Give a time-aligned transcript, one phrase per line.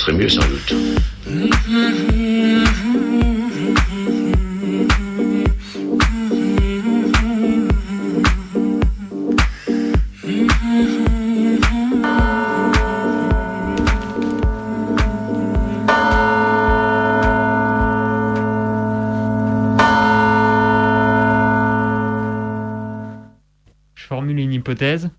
[0.00, 0.74] serait mieux sans doute.
[23.94, 25.10] Je formule une hypothèse.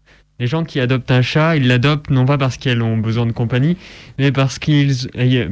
[0.41, 3.31] Les gens qui adoptent un chat, ils l'adoptent non pas parce qu'elles ont besoin de
[3.31, 3.77] compagnie,
[4.21, 5.09] mais parce qu'ils,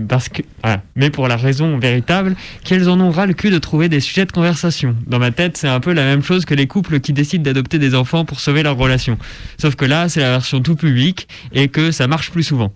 [0.08, 3.58] parce que, ah, mais pour la raison véritable qu'elles en ont ras le cul de
[3.58, 4.96] trouver des sujets de conversation.
[5.08, 7.80] Dans ma tête, c'est un peu la même chose que les couples qui décident d'adopter
[7.80, 9.18] des enfants pour sauver leur relation.
[9.58, 12.72] Sauf que là, c'est la version tout public et que ça marche plus souvent.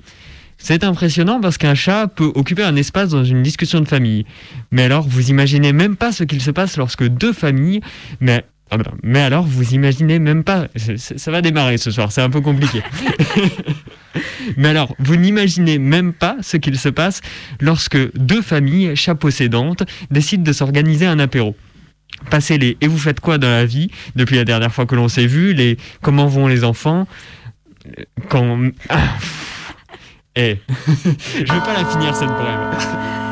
[0.58, 4.26] C'est impressionnant parce qu'un chat peut occuper un espace dans une discussion de famille.
[4.72, 7.82] Mais alors, vous imaginez même pas ce qu'il se passe lorsque deux familles,
[8.20, 10.66] mais ah ben, mais alors, vous imaginez même pas.
[10.98, 12.82] Ça va démarrer ce soir, c'est un peu compliqué.
[14.58, 17.22] mais alors, vous n'imaginez même pas ce qu'il se passe
[17.60, 21.56] lorsque deux familles, chats possédantes, décident de s'organiser un apéro.
[22.30, 23.90] Passez les et vous faites quoi dans la vie?
[24.16, 27.08] depuis la dernière fois que l'on s'est vu, les comment vont les enfants,
[28.30, 28.60] quand.
[30.36, 30.58] Eh,
[31.06, 33.23] je vais pas la finir cette poème.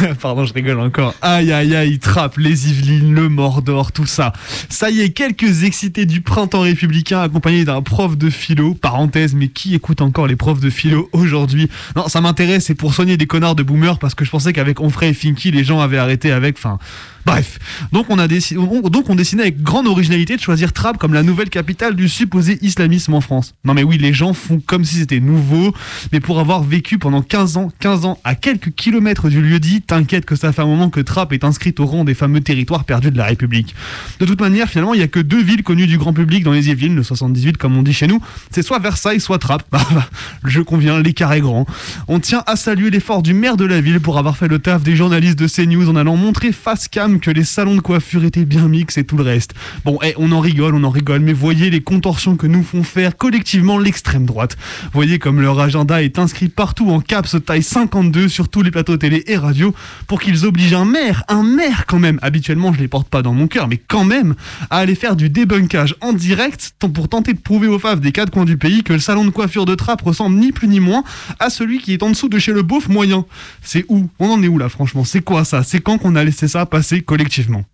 [0.20, 1.14] Pardon, je rigole encore.
[1.22, 4.32] Aïe aïe aïe, Trappe, les Yvelines, le Mordor, tout ça.
[4.68, 8.74] Ça y est, quelques excités du printemps républicain accompagnés d'un prof de philo.
[8.74, 11.68] Parenthèse, mais qui écoute encore les profs de philo aujourd'hui?
[11.94, 14.80] Non, ça m'intéresse, c'est pour soigner des connards de boomers parce que je pensais qu'avec
[14.80, 16.56] Onfray et Finky, les gens avaient arrêté avec.
[16.58, 16.78] Enfin,
[17.26, 17.58] bref.
[17.92, 22.08] Donc on a décidait avec grande originalité de choisir Trappes comme la nouvelle capitale du
[22.08, 23.54] supposé islamisme en France.
[23.64, 25.74] Non mais oui, les gens font comme si c'était nouveau,
[26.12, 29.82] mais pour avoir vécu pendant 15 ans, 15 ans à quelques kilomètres du lieu dit,
[29.82, 32.84] t'inquiète que ça fait un moment que Trappes est inscrite au rang des fameux territoires
[32.84, 33.74] perdus de la République.
[34.20, 36.52] De toute manière, finalement, il y a que deux villes connues du grand public dans
[36.52, 38.20] les Yvelines, le 78 comme on dit chez nous,
[38.50, 39.64] c'est soit Versailles, soit Trappes.
[39.76, 40.08] Bah, bah,
[40.44, 41.66] je conviens, l'écart est grand.
[42.08, 44.82] On tient à saluer l'effort du maire de la ville pour avoir fait le taf
[44.82, 48.44] des journalistes de CNews en allant montrer face cam que les salons de coiffure étaient
[48.44, 49.54] bien mix et tout le reste.
[49.84, 52.82] Bon, eh, on en rigole, on en rigole, mais voyez les contorsions que nous font
[52.82, 54.56] faire collectivement l'extrême droite.
[54.92, 58.96] Voyez comme leur agenda est inscrit partout en caps taille 52 sur tous les plateaux
[58.96, 59.74] télé et radio
[60.06, 63.34] pour qu'ils obligent un maire, un maire quand même, habituellement je les porte pas dans
[63.34, 64.34] mon cœur, mais quand même,
[64.70, 68.30] à aller faire du débunkage en direct pour tenter de prouver aux faves des quatre
[68.30, 71.04] coins du pays que le salon de coiffure de Trappes ressemble ni plus ni moins
[71.38, 73.24] à celui qui est en dessous de chez le beauf moyen.
[73.62, 74.08] C'est où?
[74.18, 75.04] On en est où là franchement?
[75.04, 75.62] C'est quoi ça?
[75.62, 77.64] C'est quand qu'on a laissé ça passer collectivement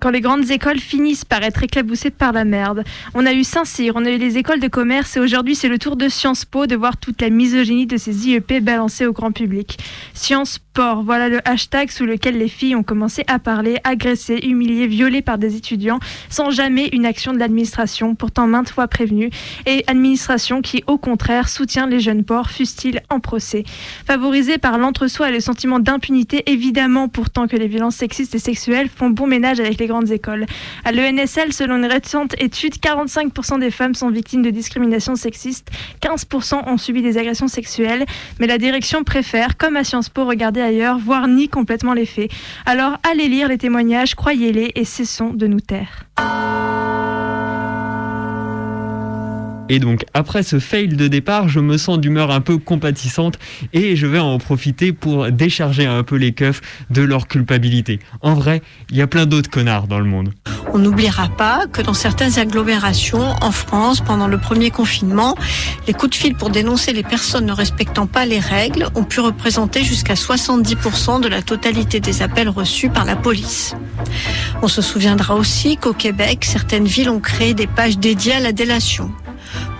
[0.00, 2.84] Quand les grandes écoles finissent par être éclaboussées par la merde.
[3.14, 5.78] On a eu Saint-Cyr, on a eu les écoles de commerce et aujourd'hui c'est le
[5.78, 9.32] tour de Sciences Po de voir toute la misogynie de ces IEP balancée au grand
[9.32, 9.78] public.
[10.14, 14.86] Sciences Sport, voilà le hashtag sous lequel les filles ont commencé à parler, agressées, humiliées,
[14.86, 15.98] violées par des étudiants
[16.28, 19.30] sans jamais une action de l'administration, pourtant maintes fois prévenue,
[19.66, 23.64] et administration qui au contraire soutient les jeunes porcs, fussent-ils en procès.
[24.06, 28.88] Favorisée par l'entre-soi et le sentiment d'impunité, évidemment pourtant que les violences sexistes et sexuelles
[28.88, 30.46] font bon ménage avec les grandes écoles.
[30.84, 35.68] À l'ENSL, selon une récente étude, 45% des femmes sont victimes de discrimination sexiste,
[36.00, 38.06] 15% ont subi des agressions sexuelles,
[38.38, 42.30] mais la direction préfère, comme à Sciences Po, regarder ailleurs, voire nie complètement les faits.
[42.66, 46.67] Alors allez lire les témoignages, croyez-les et cessons de nous taire.
[49.68, 53.38] Et donc, après ce fail de départ, je me sens d'humeur un peu compatissante
[53.72, 57.98] et je vais en profiter pour décharger un peu les keufs de leur culpabilité.
[58.20, 60.30] En vrai, il y a plein d'autres connards dans le monde.
[60.72, 65.34] On n'oubliera pas que dans certaines agglomérations en France, pendant le premier confinement,
[65.86, 69.20] les coups de fil pour dénoncer les personnes ne respectant pas les règles ont pu
[69.20, 73.74] représenter jusqu'à 70% de la totalité des appels reçus par la police.
[74.62, 78.52] On se souviendra aussi qu'au Québec, certaines villes ont créé des pages dédiées à la
[78.52, 79.10] délation.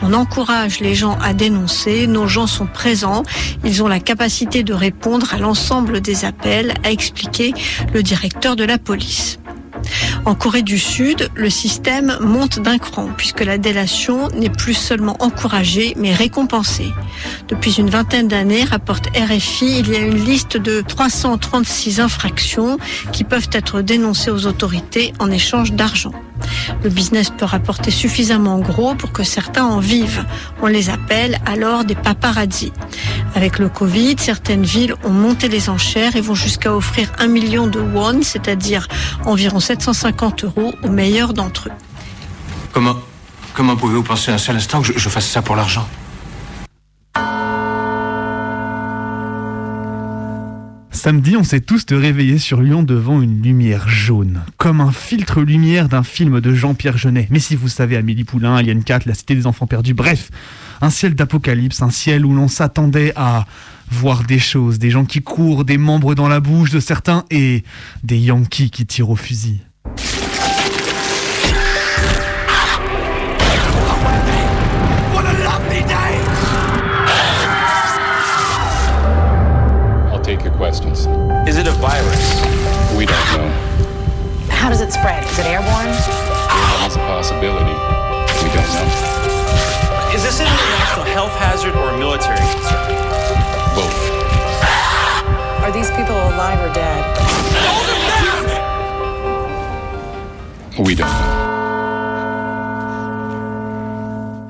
[0.02, 3.24] On encourage les gens à dénoncer, nos gens sont présents,
[3.64, 7.52] ils ont la capacité de répondre à l'ensemble des appels, a expliqué
[7.92, 9.38] le directeur de la police.
[10.24, 15.16] En Corée du Sud, le système monte d'un cran puisque la délation n'est plus seulement
[15.20, 16.92] encouragée mais récompensée.
[17.48, 22.78] Depuis une vingtaine d'années, rapporte RFI, il y a une liste de 336 infractions
[23.12, 26.12] qui peuvent être dénoncées aux autorités en échange d'argent.
[26.82, 30.24] Le business peut rapporter suffisamment gros pour que certains en vivent.
[30.62, 32.72] On les appelle alors des paparazzis.
[33.34, 37.66] Avec le Covid, certaines villes ont monté les enchères et vont jusqu'à offrir un million
[37.66, 38.88] de won, c'est-à-dire
[39.24, 41.72] environ 750 euros aux meilleurs d'entre eux.
[42.72, 42.96] Comment,
[43.52, 45.86] comment pouvez-vous penser un seul instant que je, je fasse ça pour l'argent?
[50.90, 55.42] Samedi, on s'est tous de réveiller sur Lyon devant une lumière jaune, comme un filtre
[55.42, 57.28] lumière d'un film de Jean-Pierre Jeunet.
[57.30, 60.30] Mais si vous savez, Amélie Poulain, Alien 4, La Cité des Enfants Perdus, bref,
[60.80, 63.44] un ciel d'apocalypse, un ciel où l'on s'attendait à
[63.90, 67.62] voir des choses, des gens qui courent, des membres dans la bouche de certains et
[68.04, 69.60] des Yankees qui tirent au fusil.
[80.10, 81.06] I'll take your questions.
[81.48, 82.42] Is it a virus?
[82.96, 83.48] We don't know.
[84.50, 85.24] How does it spread?
[85.24, 85.88] Is it airborne?
[86.84, 87.72] It's a possibility.
[88.42, 88.88] We don't know.
[90.14, 92.77] Is this an international health hazard or a military concern?
[96.38, 97.02] Alive or dead?
[100.78, 101.37] We don't know.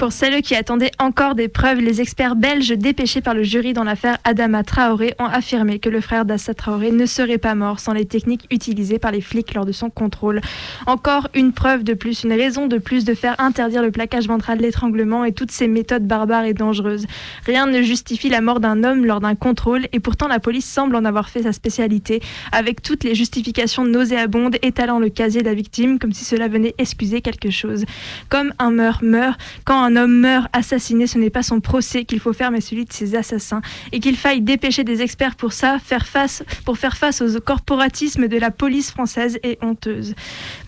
[0.09, 3.85] Pour celles qui attendaient encore des preuves, les experts belges dépêchés par le jury dans
[3.85, 7.93] l'affaire Adama Traoré ont affirmé que le frère d'Assa Traoré ne serait pas mort sans
[7.93, 10.41] les techniques utilisées par les flics lors de son contrôle.
[10.87, 14.61] Encore une preuve de plus, une raison de plus de faire interdire le plaquage ventral,
[14.61, 17.05] l'étranglement et toutes ces méthodes barbares et dangereuses.
[17.45, 20.97] Rien ne justifie la mort d'un homme lors d'un contrôle et pourtant la police semble
[20.97, 25.55] en avoir fait sa spécialité, avec toutes les justifications nauséabondes étalant le casier de la
[25.55, 27.85] victime comme si cela venait excuser quelque chose.
[28.31, 32.33] Comme un meurt meurt, quand un meurt assassiné, ce n'est pas son procès qu'il faut
[32.33, 33.61] faire, mais celui de ses assassins.
[33.93, 38.29] Et qu'il faille dépêcher des experts pour ça, faire face, pour faire face aux corporatismes
[38.29, 40.15] de la police française est honteuse.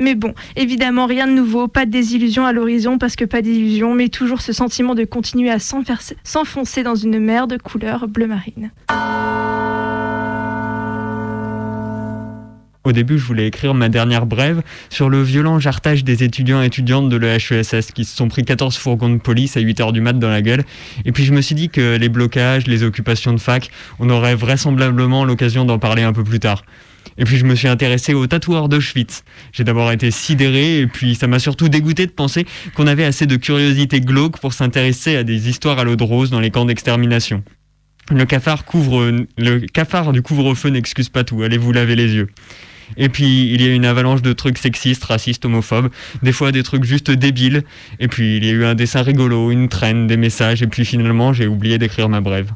[0.01, 3.95] Mais bon, évidemment, rien de nouveau, pas de désillusion à l'horizon, parce que pas d'illusion,
[3.95, 8.71] mais toujours ce sentiment de continuer à s'enfoncer dans une mer de couleur bleu marine.
[12.91, 16.67] Au début, je voulais écrire ma dernière brève sur le violent jartage des étudiants et
[16.67, 20.15] étudiantes de l'EHESS qui se sont pris 14 fourgons de police à 8h du mat
[20.15, 20.65] dans la gueule.
[21.05, 23.71] Et puis je me suis dit que les blocages, les occupations de fac,
[24.01, 26.65] on aurait vraisemblablement l'occasion d'en parler un peu plus tard.
[27.17, 29.23] Et puis je me suis intéressé aux tatoueurs d'Auschwitz.
[29.53, 32.45] J'ai d'abord été sidéré et puis ça m'a surtout dégoûté de penser
[32.75, 36.31] qu'on avait assez de curiosité glauque pour s'intéresser à des histoires à l'eau de rose
[36.31, 37.45] dans les camps d'extermination.
[38.11, 42.27] Le cafard, couvre, le cafard du couvre-feu n'excuse pas tout, allez vous laver les yeux.
[42.97, 45.91] Et puis il y a une avalanche de trucs sexistes, racistes, homophobes,
[46.23, 47.63] des fois des trucs juste débiles.
[47.99, 50.63] Et puis il y a eu un dessin rigolo, une traîne, des messages.
[50.63, 52.53] Et puis finalement j'ai oublié d'écrire ma brève.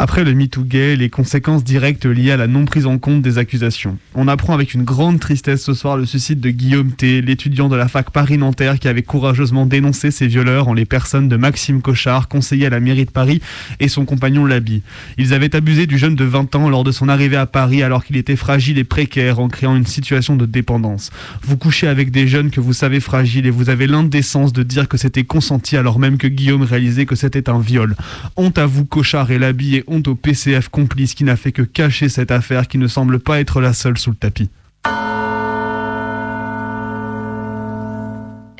[0.00, 3.36] Après le MeToo gay, les conséquences directes liées à la non prise en compte des
[3.36, 3.98] accusations.
[4.14, 7.74] On apprend avec une grande tristesse ce soir le suicide de Guillaume T, l'étudiant de
[7.74, 12.28] la fac Paris-Nanterre qui avait courageusement dénoncé ces violeurs en les personnes de Maxime Cochard,
[12.28, 13.42] conseiller à la mairie de Paris,
[13.80, 14.82] et son compagnon Labi.
[15.16, 18.04] Ils avaient abusé du jeune de 20 ans lors de son arrivée à Paris alors
[18.04, 21.10] qu'il était fragile et précaire en créant une situation de dépendance.
[21.42, 24.86] Vous couchez avec des jeunes que vous savez fragiles et vous avez l'indécence de dire
[24.86, 27.96] que c'était consenti alors même que Guillaume réalisait que c'était un viol.
[28.36, 32.08] Honte à vous Cochard et Labi honte au PCF complice qui n'a fait que cacher
[32.08, 34.50] cette affaire qui ne semble pas être la seule sous le tapis.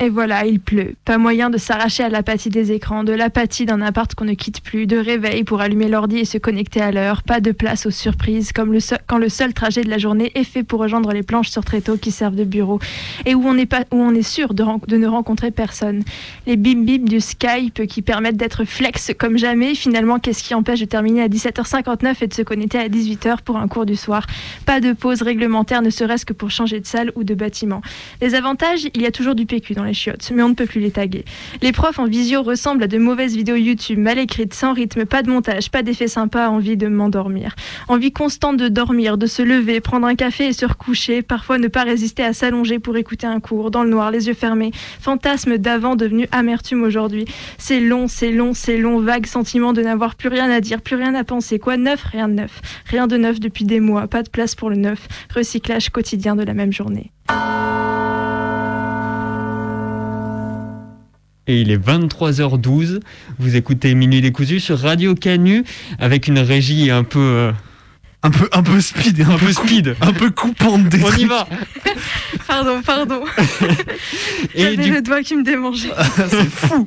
[0.01, 0.95] Et voilà, il pleut.
[1.03, 4.61] Pas moyen de s'arracher à l'apathie des écrans, de l'apathie d'un appart qu'on ne quitte
[4.61, 7.91] plus, de réveil pour allumer l'ordi et se connecter à l'heure, pas de place aux
[7.91, 8.77] surprises, comme
[9.07, 11.97] quand le seul trajet de la journée est fait pour rejoindre les planches sur tréteau
[11.97, 12.79] qui servent de bureau,
[13.25, 16.03] et où on est, pas, où on est sûr de, de ne rencontrer personne.
[16.47, 20.79] Les bim bim du Skype qui permettent d'être flex comme jamais, finalement, qu'est-ce qui empêche
[20.79, 24.25] de terminer à 17h59 et de se connecter à 18h pour un cours du soir?
[24.65, 27.81] Pas de pause réglementaire, ne serait-ce que pour changer de salle ou de bâtiment.
[28.21, 30.81] Les avantages, il y a toujours du PQ dans chiottes, mais on ne peut plus
[30.81, 31.25] les taguer.
[31.61, 35.23] Les profs en visio ressemblent à de mauvaises vidéos YouTube, mal écrites, sans rythme, pas
[35.23, 37.55] de montage, pas d'effet sympa, envie de m'endormir.
[37.87, 41.67] Envie constante de dormir, de se lever, prendre un café et se recoucher, parfois ne
[41.67, 44.71] pas résister à s'allonger pour écouter un cours, dans le noir, les yeux fermés.
[44.99, 47.25] Fantasme d'avant devenu amertume aujourd'hui.
[47.57, 50.95] C'est long, c'est long, c'est long, vague sentiment de n'avoir plus rien à dire, plus
[50.95, 51.59] rien à penser.
[51.59, 52.03] Quoi neuf?
[52.03, 52.61] Rien de neuf.
[52.85, 55.07] Rien de neuf depuis des mois, pas de place pour le neuf.
[55.33, 57.11] Recyclage quotidien de la même journée.
[61.49, 62.99] Et il est 23h12.
[63.39, 65.63] Vous écoutez Minuit décousu sur Radio Canu
[65.97, 67.51] avec une régie un peu euh,
[68.21, 71.25] un peu, un peu speed et un, peu speed, un peu coupante des On y
[71.25, 71.47] va.
[72.47, 73.21] Pardon, pardon.
[74.55, 75.91] Et J'avais du- le doigt qui me démangeait.
[76.29, 76.85] c'est fou.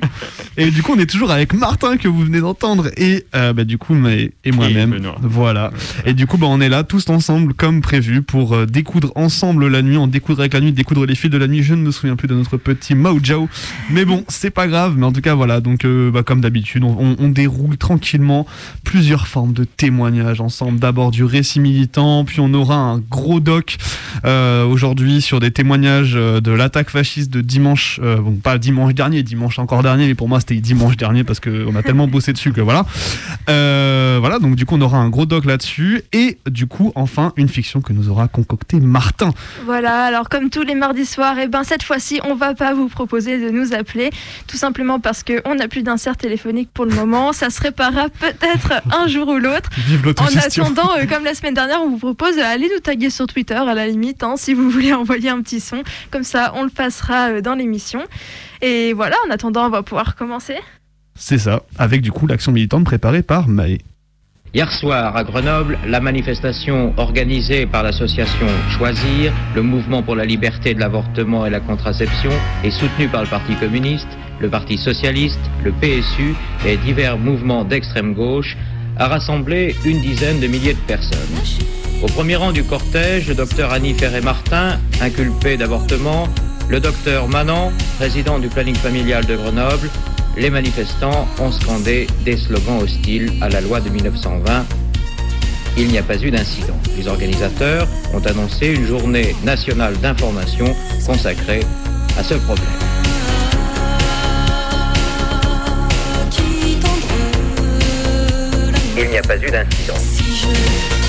[0.57, 3.63] Et du coup, on est toujours avec Martin que vous venez d'entendre et euh, bah,
[3.63, 4.99] du coup, mais- et moi-même.
[5.21, 5.71] Voilà.
[6.05, 9.67] Et du coup, bah, on est là tous ensemble comme prévu pour euh, découdre ensemble
[9.67, 9.97] la nuit.
[9.97, 11.63] On découdre avec la nuit, découdre les fils de la nuit.
[11.63, 13.47] Je ne me souviens plus de notre petit mojo.
[13.89, 14.95] Mais bon, c'est pas grave.
[14.97, 15.61] Mais en tout cas, voilà.
[15.61, 18.45] Donc, euh, bah, comme d'habitude, on, on- on déroule tranquillement
[18.83, 20.79] plusieurs formes de témoignages ensemble.
[20.79, 23.77] D'abord du récit militant, puis on aura un gros doc
[24.25, 28.93] euh, aujourd'hui sur des témoignages euh, de l'attaque fasciste de dimanche, euh, bon pas dimanche
[28.93, 32.33] dernier, dimanche encore dernier, mais pour moi c'était dimanche dernier parce qu'on a tellement bossé
[32.33, 32.85] dessus que voilà.
[33.49, 37.33] Euh, voilà, donc du coup on aura un gros doc là-dessus et du coup enfin
[37.37, 39.31] une fiction que nous aura concocté Martin.
[39.65, 42.87] Voilà, alors comme tous les mardis soirs, et ben cette fois-ci, on va pas vous
[42.89, 44.09] proposer de nous appeler,
[44.47, 47.33] tout simplement parce qu'on n'a plus d'insert téléphonique pour le moment.
[47.33, 49.69] Ça se réparera peut-être un jour ou l'autre.
[49.87, 50.63] Vive En l'autogestion.
[50.65, 53.75] attendant, euh, comme la semaine dernière, on vous propose d'aller nous taguer sur Twitter à
[53.75, 55.83] la limite, hein, si vous voulez envoyer un petit son.
[56.09, 58.01] Comme ça, on le passera euh, dans l'émission.
[58.63, 60.55] Et voilà, en attendant, on va pouvoir commencer.
[61.13, 63.77] C'est ça, avec du coup l'action militante préparée par Maë.
[64.55, 70.73] Hier soir, à Grenoble, la manifestation organisée par l'association Choisir, le mouvement pour la liberté
[70.73, 72.31] de l'avortement et la contraception,
[72.63, 76.33] et soutenue par le Parti communiste, le Parti socialiste, le PSU
[76.65, 78.57] et divers mouvements d'extrême gauche,
[79.03, 81.19] a rassemblé une dizaine de milliers de personnes.
[82.01, 86.29] Au premier rang du cortège, le docteur Annie Ferré-Martin, inculpé d'avortement,
[86.69, 89.89] le docteur Manan, président du planning familial de Grenoble,
[90.37, 94.65] les manifestants ont scandé des slogans hostiles à la loi de 1920.
[95.77, 96.79] Il n'y a pas eu d'incident.
[96.97, 100.73] Les organisateurs ont annoncé une journée nationale d'information
[101.05, 101.63] consacrée
[102.17, 102.92] à ce problème.
[109.27, 109.93] Pas eu d'incident.
[110.45, 111.02] On est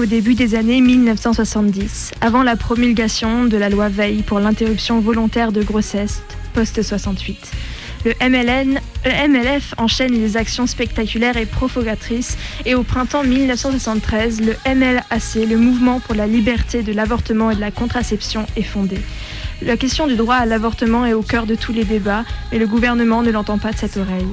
[0.00, 5.52] au début des années 1970, avant la promulgation de la loi Veil pour l'interruption volontaire
[5.52, 6.22] de grossesse
[6.54, 7.36] post-68.
[8.06, 14.56] Le, MLN, le MLF enchaîne les actions spectaculaires et propagatrices et au printemps 1973, le
[14.74, 18.96] MLAC, le mouvement pour la liberté de l'avortement et de la contraception, est fondé.
[19.60, 22.66] La question du droit à l'avortement est au cœur de tous les débats, mais le
[22.66, 24.24] gouvernement ne l'entend pas de cette oreille.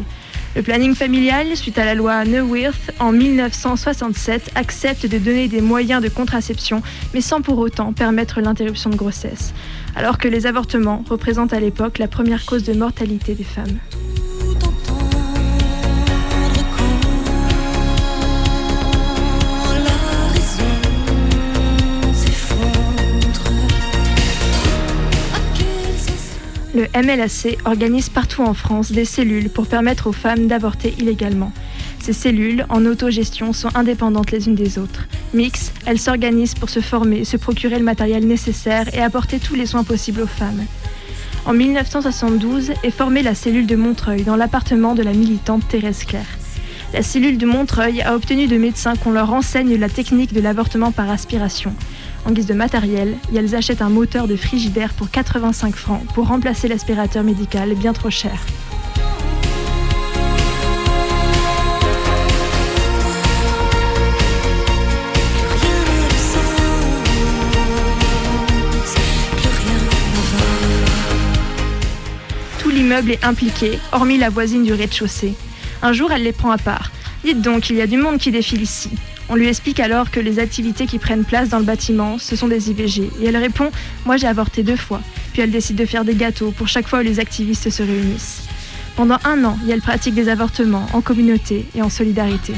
[0.57, 6.01] Le planning familial, suite à la loi Neuwirth en 1967, accepte de donner des moyens
[6.01, 6.81] de contraception,
[7.13, 9.53] mais sans pour autant permettre l'interruption de grossesse,
[9.95, 13.77] alors que les avortements représentent à l'époque la première cause de mortalité des femmes.
[26.77, 31.51] Le MLAC organise partout en France des cellules pour permettre aux femmes d'avorter illégalement.
[31.99, 35.07] Ces cellules, en autogestion, sont indépendantes les unes des autres.
[35.33, 39.65] Mixtes, elles s'organisent pour se former, se procurer le matériel nécessaire et apporter tous les
[39.65, 40.65] soins possibles aux femmes.
[41.47, 46.37] En 1972 est formée la cellule de Montreuil dans l'appartement de la militante Thérèse Claire.
[46.93, 50.91] La cellule de Montreuil a obtenu de médecins qu'on leur enseigne la technique de l'avortement
[50.91, 51.73] par aspiration.
[52.27, 56.27] En guise de matériel, et elles achètent un moteur de frigidaire pour 85 francs pour
[56.27, 58.37] remplacer l'aspirateur médical bien trop cher.
[72.59, 75.33] Tout l'immeuble est impliqué, hormis la voisine du rez-de-chaussée.
[75.81, 76.91] Un jour, elle les prend à part.
[77.27, 78.89] Dites donc, il y a du monde qui défile ici.
[79.27, 82.47] On lui explique alors que les activités qui prennent place dans le bâtiment, ce sont
[82.47, 83.09] des IVG.
[83.21, 83.69] Et elle répond
[84.05, 85.01] Moi j'ai avorté deux fois.
[85.33, 88.43] Puis elle décide de faire des gâteaux pour chaque fois où les activistes se réunissent.
[88.95, 92.53] Pendant un an, il y a le pratique des avortements en communauté et en solidarité.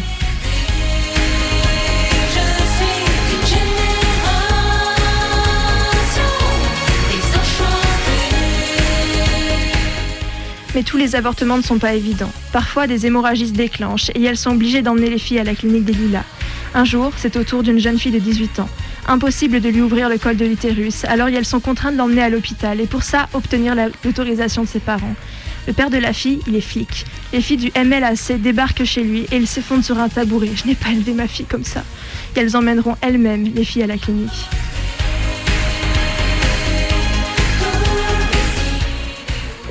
[10.75, 12.31] Mais tous les avortements ne sont pas évidents.
[12.53, 15.85] Parfois, des hémorragies se déclenchent et elles sont obligées d'emmener les filles à la clinique
[15.85, 16.23] des Lilas.
[16.75, 18.69] Un jour, c'est au tour d'une jeune fille de 18 ans.
[19.07, 22.29] Impossible de lui ouvrir le col de l'utérus, alors elles sont contraintes de l'emmener à
[22.29, 25.15] l'hôpital et pour ça, obtenir la- l'autorisation de ses parents.
[25.65, 27.05] Le père de la fille, il est flic.
[27.33, 30.49] Les filles du MLAC débarquent chez lui et ils s'effondrent sur un tabouret.
[30.55, 31.83] Je n'ai pas élevé ma fille comme ça.
[32.35, 34.47] Et elles emmèneront elles-mêmes les filles à la clinique.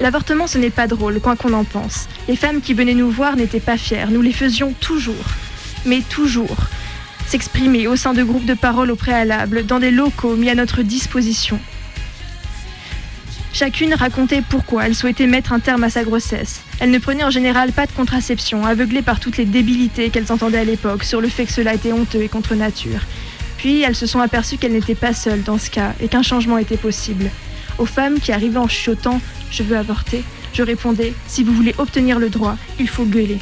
[0.01, 2.07] L'avortement, ce n'est pas drôle, quoi qu'on en pense.
[2.29, 4.11] Les femmes qui venaient nous voir n'étaient pas fières.
[4.11, 5.15] Nous les faisions toujours.
[5.87, 6.57] Mais toujours.
[7.27, 10.83] S'exprimer au sein de groupes de parole au préalable, dans des locaux mis à notre
[10.83, 11.59] disposition.
[13.53, 16.61] Chacune racontait pourquoi elle souhaitait mettre un terme à sa grossesse.
[16.79, 20.59] Elle ne prenait en général pas de contraception, aveuglée par toutes les débilités qu'elles entendaient
[20.59, 23.01] à l'époque sur le fait que cela était honteux et contre nature.
[23.57, 26.59] Puis elles se sont aperçues qu'elles n'étaient pas seules dans ce cas et qu'un changement
[26.59, 27.31] était possible.
[27.79, 32.19] Aux femmes qui arrivaient en chuchotant Je veux avorter, je répondais Si vous voulez obtenir
[32.19, 33.39] le droit, il faut gueuler.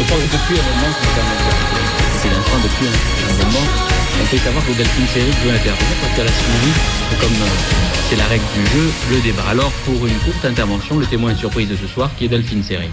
[0.00, 0.94] Je pense que depuis un moment,
[2.20, 3.66] c'est l'enfant depuis un, moment,
[4.20, 6.72] on peut savoir que Delphine Seyrig veut intervenir parce qu'elle a suivi,
[7.20, 9.44] comme euh, c'est la règle du jeu, le débat.
[9.50, 12.90] Alors, pour une courte intervention, le témoin surprise de ce soir, qui est Delphine Seyrig.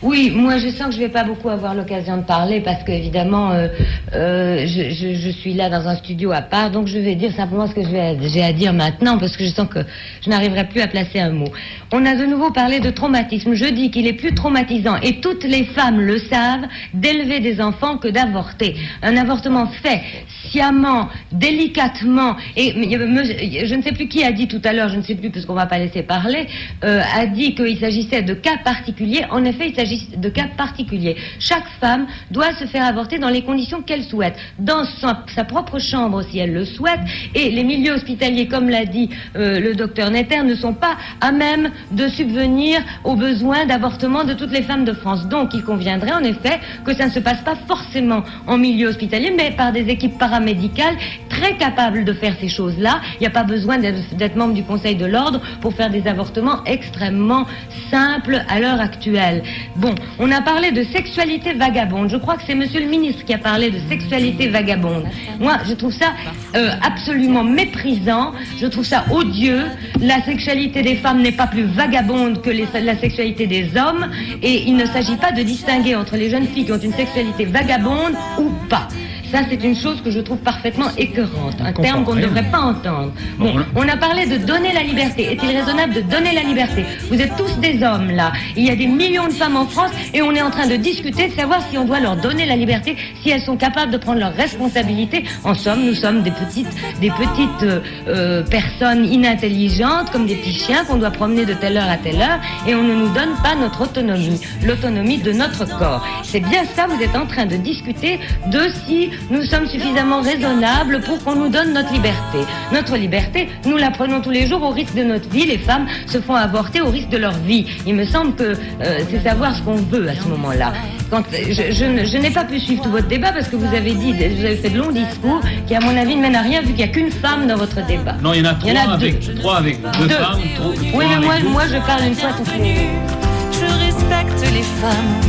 [0.00, 3.50] Oui, moi je sens que je vais pas beaucoup avoir l'occasion de parler parce qu'évidemment
[3.50, 3.66] euh,
[4.14, 7.74] euh, je, suis là dans un studio à part, donc je vais dire simplement ce
[7.74, 9.80] que j'ai à dire maintenant parce que je sens que
[10.22, 11.48] je n'arriverai plus à placer un mot.
[11.92, 13.54] On a de nouveau parlé de traumatisme.
[13.54, 17.98] Je dis qu'il est plus traumatisant et toutes les femmes le savent d'élever des enfants
[17.98, 18.76] que d'avorter.
[19.02, 20.02] Un avortement fait
[20.48, 25.02] sciemment, délicatement et je ne sais plus qui a dit tout à l'heure, je ne
[25.02, 26.46] sais plus puisqu'on va pas laisser parler,
[26.84, 29.24] euh, a dit qu'il s'agissait de cas particuliers.
[29.30, 29.74] En effet, il
[30.16, 31.16] de cas particuliers.
[31.38, 36.22] Chaque femme doit se faire avorter dans les conditions qu'elle souhaite, dans sa, propre chambre
[36.22, 37.00] si elle le souhaite,
[37.34, 41.32] et les milieux hospitaliers, comme l'a dit euh, le docteur Netter, ne sont pas à
[41.32, 45.28] même de subvenir aux besoins d'avortement de toutes les femmes de France.
[45.28, 49.32] Donc il conviendrait en effet que ça ne se passe pas forcément en milieu hospitalier,
[49.36, 50.96] mais par des équipes paramédicales
[51.28, 53.00] très capables de faire ces choses-là.
[53.14, 56.64] Il n'y a pas besoin d'être membre du Conseil de l'ordre pour faire des avortements
[56.64, 57.46] extrêmement
[57.90, 59.42] simples à l'heure actuelle.
[59.78, 62.10] Bon, on a parlé de sexualité vagabonde.
[62.10, 65.04] Je crois que c'est monsieur le ministre qui a parlé de sexualité vagabonde.
[65.38, 66.14] Moi, je trouve ça
[66.56, 68.32] euh, absolument méprisant.
[68.60, 69.66] Je trouve ça odieux.
[70.00, 74.10] La sexualité des femmes n'est pas plus vagabonde que la sexualité des hommes.
[74.42, 77.44] Et il ne s'agit pas de distinguer entre les jeunes filles qui ont une sexualité
[77.44, 78.88] vagabonde ou pas.
[79.30, 82.60] Ça, c'est une chose que je trouve parfaitement écœurante, un terme qu'on ne devrait pas
[82.60, 83.12] entendre.
[83.38, 85.32] Bon, on a parlé de donner la liberté.
[85.32, 86.84] Est-il raisonnable de donner la liberté?
[87.10, 88.32] Vous êtes tous des hommes, là.
[88.56, 90.76] Il y a des millions de femmes en France et on est en train de
[90.76, 93.98] discuter de savoir si on doit leur donner la liberté, si elles sont capables de
[93.98, 95.24] prendre leurs responsabilités.
[95.44, 96.68] En somme, nous sommes des petites,
[97.00, 101.76] des petites euh, euh, personnes inintelligentes, comme des petits chiens qu'on doit promener de telle
[101.76, 105.66] heure à telle heure et on ne nous donne pas notre autonomie, l'autonomie de notre
[105.78, 106.04] corps.
[106.22, 111.00] C'est bien ça, vous êtes en train de discuter de si nous sommes suffisamment raisonnables
[111.02, 112.38] pour qu'on nous donne notre liberté.
[112.72, 115.46] Notre liberté, nous la prenons tous les jours au risque de notre vie.
[115.46, 117.66] Les femmes se font avorter au risque de leur vie.
[117.86, 120.72] Il me semble que euh, c'est savoir ce qu'on veut à ce moment-là.
[121.10, 123.92] Quand je, je, je n'ai pas pu suivre tout votre débat parce que vous avez
[123.92, 126.60] dit, vous avez fait de longs discours qui, à mon avis, ne mènent à rien
[126.60, 128.14] vu qu'il n'y a qu'une femme dans votre débat.
[128.22, 129.34] Non, il y en a trois, en a avec, deux.
[129.36, 130.14] trois avec deux, Deux.
[130.14, 130.38] femmes.
[130.56, 131.48] trois- Oui, trois mais avec moi, deux.
[131.48, 135.20] moi, je parle une fois tout Je respecte les femmes,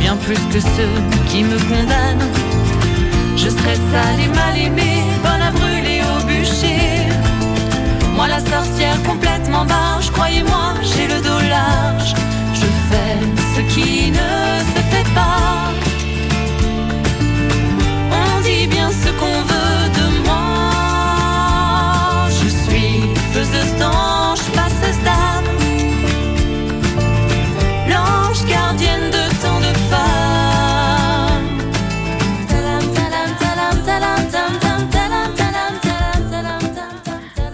[0.00, 2.49] bien plus que ceux qui me condamnent.
[3.42, 7.08] Je serais sale et mal aimée, bonne à brûler au bûcher.
[8.14, 12.14] Moi, la sorcière complètement barge, croyez-moi, j'ai le dos large.
[12.52, 13.16] Je fais
[13.54, 14.30] ce qui ne
[14.74, 15.49] se fait pas.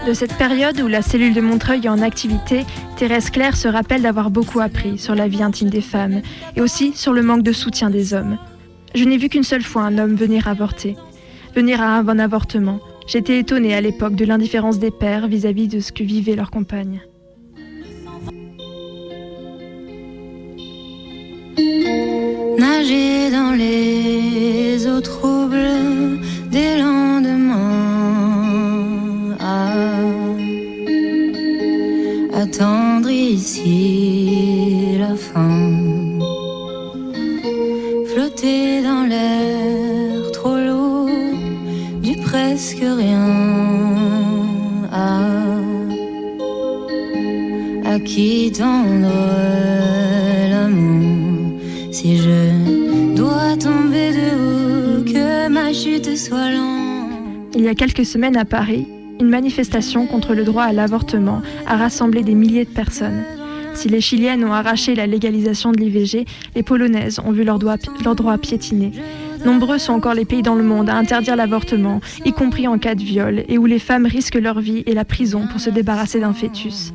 [0.07, 2.65] De cette période où la cellule de Montreuil est en activité,
[2.97, 6.23] Thérèse Claire se rappelle d'avoir beaucoup appris sur la vie intime des femmes
[6.55, 8.39] et aussi sur le manque de soutien des hommes.
[8.95, 10.97] Je n'ai vu qu'une seule fois un homme venir avorter,
[11.57, 12.79] venir à un avortement.
[13.09, 17.01] J'étais étonnée à l'époque de l'indifférence des pères vis-à-vis de ce que vivaient leurs compagnes.
[33.47, 35.71] Attendre ici la fin.
[38.07, 41.09] Flotter dans l'air trop lourd
[42.03, 43.27] du presque rien.
[44.93, 45.29] Ah,
[47.85, 49.09] à qui tendre
[50.51, 51.61] l'amour
[51.93, 57.55] si je dois tomber de haut chute soit lente.
[57.55, 58.87] Il y a quelques semaines à Paris,
[59.21, 63.23] une manifestation contre le droit à l'avortement a rassemblé des milliers de personnes.
[63.75, 66.25] Si les Chiliennes ont arraché la légalisation de l'IVG,
[66.55, 68.93] les Polonaises ont vu leurs droits leur droit piétinés.
[69.45, 72.95] Nombreux sont encore les pays dans le monde à interdire l'avortement, y compris en cas
[72.95, 76.21] de viol, et où les femmes risquent leur vie et la prison pour se débarrasser
[76.21, 76.93] d'un fœtus.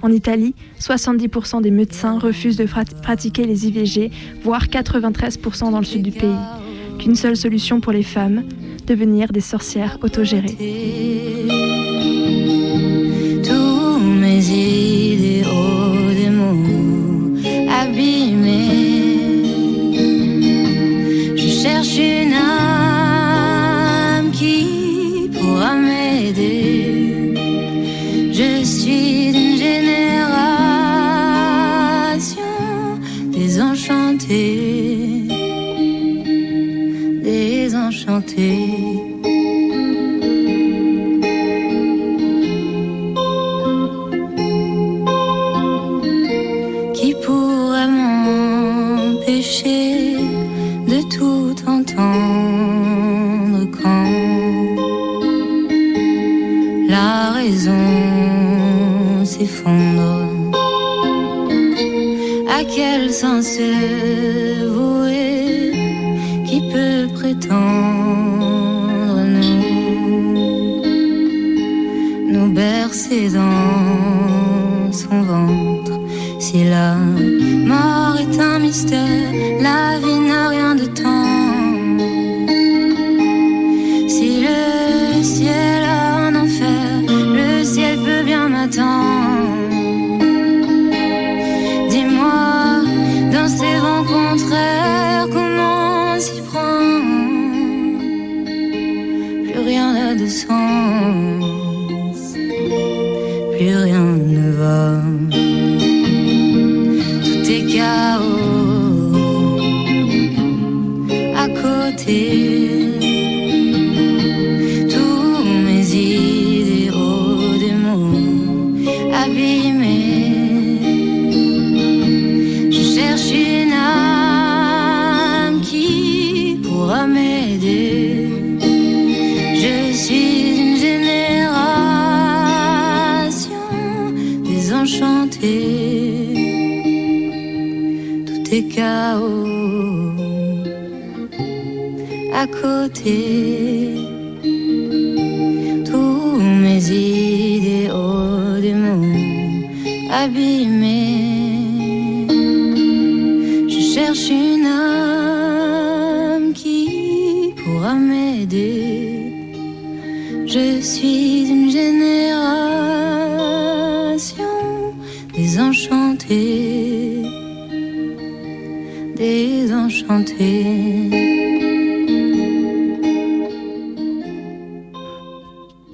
[0.00, 4.10] En Italie, 70% des médecins refusent de prat- pratiquer les IVG,
[4.42, 6.30] voire 93% dans le sud du pays.
[7.02, 8.44] Qu'une seule solution pour les femmes,
[8.86, 10.56] devenir des sorcières autogérées.
[13.42, 17.34] Tous mes idéaux des mots
[17.68, 19.42] abîmés.
[21.34, 27.34] Je cherche une âme qui pourra m'aider.
[28.30, 30.22] Je suis d'une génération
[33.32, 34.61] désenchantée,
[38.36, 38.91] désenchantée.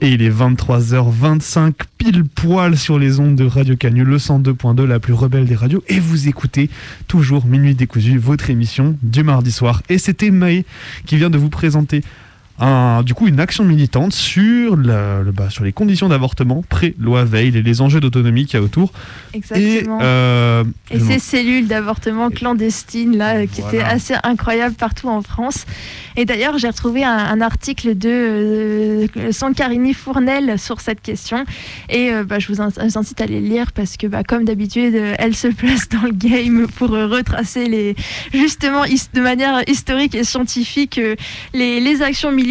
[0.01, 5.01] Et il est 23h25 pile poil sur les ondes de Radio Canu, le 102.2, la
[5.01, 5.83] plus rebelle des radios.
[5.89, 6.71] Et vous écoutez
[7.07, 9.83] toujours Minuit décousu, votre émission du mardi soir.
[9.89, 10.65] Et c'était Maë
[11.07, 12.03] qui vient de vous présenter
[12.61, 17.25] un- du coup une action militante sur, la- le, bah, sur les conditions d'avortement pré-loi
[17.25, 18.93] Veil et les enjeux d'autonomie qu'il y a autour.
[19.33, 20.01] Exactement.
[20.01, 25.67] Et, euh, Et ces cellules d'avortement clandestines là, qui étaient assez incroyables partout en France.
[26.17, 31.45] Et d'ailleurs, j'ai retrouvé un, un article de euh, Sancarini Fournel sur cette question.
[31.89, 34.45] Et euh, bah, je vous in- vous incite à les lire parce que, bah, comme
[34.45, 37.95] d'habitude, euh, elle se place dans le game pour retracer les,
[38.35, 41.01] justement de manière historique et scientifique
[41.55, 42.48] les, les actions militantes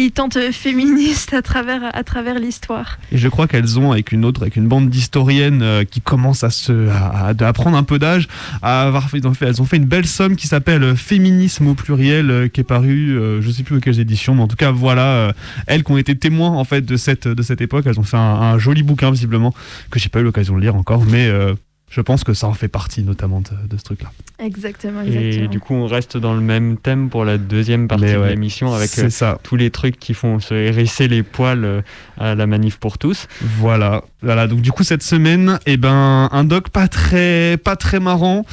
[0.52, 2.98] féministes à travers, à travers l'histoire.
[3.12, 6.44] Et je crois qu'elles ont, avec une autre, avec une bande d'historiennes euh, qui commencent
[6.44, 8.28] à, se, à, à- prendre un peu d'âge,
[8.62, 12.30] à avoir fait, elles ont fait une belle somme qui s'appelle euh, Féminisme au pluriel,
[12.30, 15.32] euh, qui est paru, euh, je sais plus quelles éditions, mais en tout cas, voilà,
[15.66, 18.16] elles qui ont été témoins en fait de cette, de cette époque, elles ont fait
[18.16, 19.54] un, un joli bouquin visiblement,
[19.90, 21.54] que j'ai pas eu l'occasion de lire encore, mais euh,
[21.90, 24.10] je pense que ça en fait partie notamment de, de ce truc-là.
[24.38, 25.44] Exactement, exactement.
[25.44, 28.72] Et du coup, on reste dans le même thème pour la deuxième partie de l'émission
[28.72, 29.38] avec euh, ça.
[29.42, 31.80] tous les trucs qui font se hérisser les poils euh,
[32.18, 33.26] à la manif pour tous.
[33.40, 34.46] Voilà, voilà.
[34.46, 38.44] Donc du coup cette semaine, eh ben un doc pas très pas très marrant,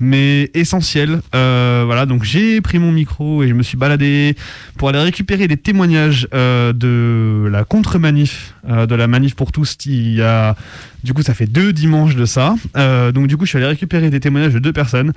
[0.00, 1.20] mais essentiel.
[1.34, 4.36] Euh, voilà, donc j'ai pris mon micro et je me suis baladé
[4.78, 9.76] pour aller récupérer des témoignages euh, de la contre-manif euh, de la manif pour tous.
[9.86, 10.56] Il y a,
[11.02, 12.54] du coup, ça fait deux dimanches de ça.
[12.74, 15.12] Donc, du coup, je suis allé récupérer des témoignages de deux personnes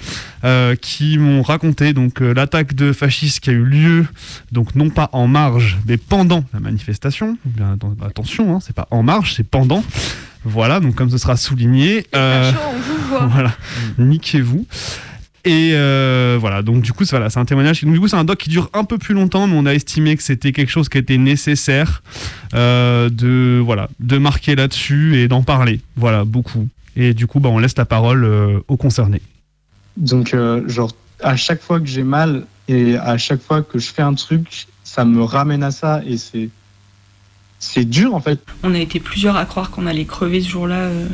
[0.81, 4.05] qui m'ont raconté donc l'attaque de fascistes qui a eu lieu,
[4.51, 7.37] donc non pas en marge, mais pendant la manifestation.
[7.45, 9.83] Bien, atten- attention, hein, c'est pas en marge, c'est pendant.
[10.43, 12.05] Voilà, donc comme ce sera souligné.
[13.29, 13.51] voilà,
[13.97, 14.65] niquez-vous.
[15.45, 17.81] Et euh, voilà, donc du coup, c'est voilà, c'est un témoignage.
[17.83, 19.73] Donc, du coup, c'est un doc qui dure un peu plus longtemps, mais on a
[19.73, 22.03] estimé que c'était quelque chose qui était nécessaire
[22.53, 25.79] euh, de, voilà, de marquer là-dessus et d'en parler.
[25.95, 26.67] Voilà, beaucoup.
[26.97, 29.21] Et du coup, bah, on laisse la parole euh, aux concernés.
[29.95, 30.91] Donc, euh, genre,
[31.21, 34.67] à chaque fois que j'ai mal et à chaque fois que je fais un truc,
[34.83, 36.49] ça me ramène à ça et c'est.
[37.59, 38.39] C'est dur en fait.
[38.61, 41.07] On a été plusieurs à croire qu'on allait crever ce jour-là, euh,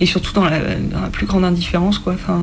[0.00, 2.14] et surtout dans la, dans la plus grande indifférence, quoi.
[2.14, 2.42] Enfin,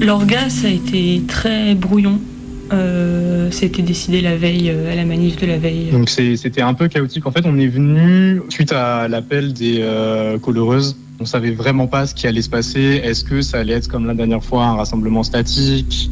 [0.00, 2.18] L'orga, ça a été très brouillon.
[2.72, 5.90] Euh, C'était décidé la veille, euh, à la manif de la veille.
[5.92, 7.26] Donc c'était un peu chaotique.
[7.26, 10.96] En fait, on est venu suite à l'appel des euh, coloreuses.
[11.20, 13.00] On savait vraiment pas ce qui allait se passer.
[13.04, 16.10] Est-ce que ça allait être comme la dernière fois un rassemblement statique?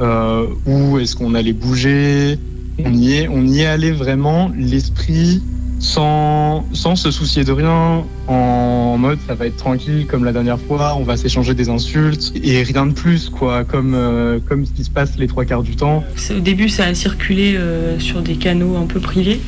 [0.00, 2.38] Euh, ou est-ce qu'on allait bouger?
[2.78, 5.42] On y est, allé vraiment l'esprit
[5.78, 10.96] sans, se soucier de rien, en mode ça va être tranquille comme la dernière fois,
[10.98, 14.90] on va s'échanger des insultes et rien de plus quoi, comme euh, ce qui se
[14.90, 16.04] passe les trois quarts du temps.
[16.30, 19.40] Au début, ça a circulé euh, sur des canaux un peu privés.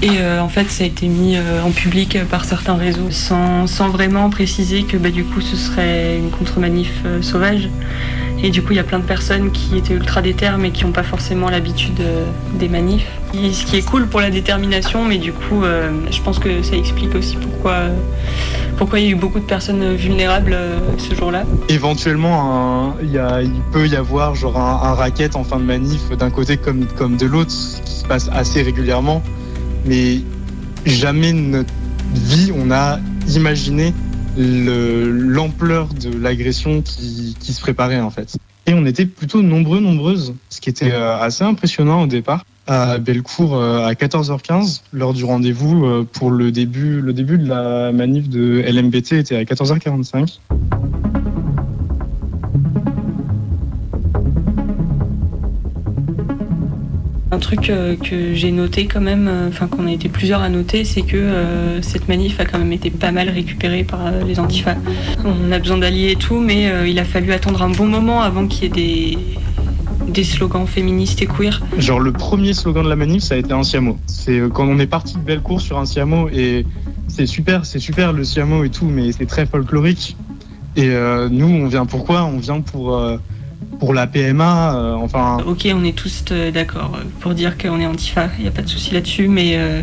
[0.00, 3.88] Et euh, en fait, ça a été mis en public par certains réseaux sans, sans
[3.88, 7.68] vraiment préciser que bah, du coup, ce serait une contre-manif sauvage.
[8.42, 10.84] Et du coup, il y a plein de personnes qui étaient ultra déter mais qui
[10.84, 12.24] n'ont pas forcément l'habitude euh,
[12.54, 13.08] des manifs.
[13.34, 16.76] Ce qui est cool pour la détermination, mais du coup, euh, je pense que ça
[16.76, 17.76] explique aussi pourquoi,
[18.76, 21.44] pourquoi il y a eu beaucoup de personnes vulnérables euh, ce jour-là.
[21.68, 23.20] Éventuellement, il
[23.72, 27.26] peut y avoir genre un, racket en fin de manif d'un côté comme, comme de
[27.26, 29.22] l'autre, ce qui se passe assez régulièrement.
[29.84, 30.20] Mais
[30.86, 31.72] jamais notre
[32.14, 32.98] vie on a
[33.28, 33.92] imaginé
[34.38, 38.36] l'ampleur de l'agression qui, se préparait en fait.
[38.66, 42.44] Et on était plutôt nombreux, nombreuses, ce qui était euh, assez impressionnant au départ.
[42.66, 47.48] À Bellecour euh, à 14h15, lors du rendez-vous euh, pour le début, le début de
[47.48, 50.38] la manif de LMBT était à 14h45.
[57.38, 60.48] Un truc euh, que j'ai noté quand même, euh, enfin qu'on a été plusieurs à
[60.48, 64.40] noter, c'est que euh, cette manif a quand même été pas mal récupérée par les
[64.40, 64.74] antifas.
[65.24, 68.48] On a besoin d'alliés et tout, mais il a fallu attendre un bon moment avant
[68.48, 69.18] qu'il y ait
[70.08, 71.62] des, slogans féministes et queer.
[71.78, 73.98] Genre le premier slogan de la manif, ça a été un siamo.
[74.06, 76.66] C'est quand on est parti de Bellecour sur un siamo et
[77.06, 80.16] c'est super, c'est super le siamo et tout, mais c'est très folklorique.
[80.74, 80.88] Et
[81.30, 82.24] nous, on vient pourquoi?
[82.24, 83.00] On vient pour
[83.78, 84.74] pour la PMA.
[84.76, 88.48] euh, enfin, Ok, on est tous euh, d'accord pour dire qu'on est antifa, il n'y
[88.48, 89.80] a pas de souci là-dessus, mais euh,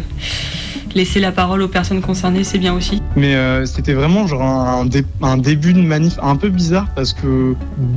[0.94, 3.02] laisser la parole aux personnes concernées, c'est bien aussi.
[3.16, 3.36] Mais
[3.66, 7.56] c'était vraiment genre un, dé- un début de manif un peu bizarre parce que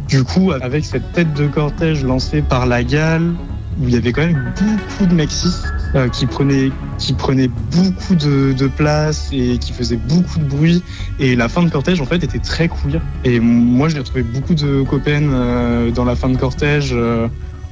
[0.09, 3.35] du coup, avec cette tête de cortège lancée par la gale,
[3.81, 5.55] où il y avait quand même beaucoup de mecs cis,
[5.95, 10.83] euh, qui prenaient qui prenaient beaucoup de, place et qui faisaient beaucoup de bruit.
[11.19, 13.01] Et la fin de cortège en fait était très queer.
[13.25, 16.95] Et moi, j'ai retrouvé beaucoup de copaines euh, dans la fin de cortège.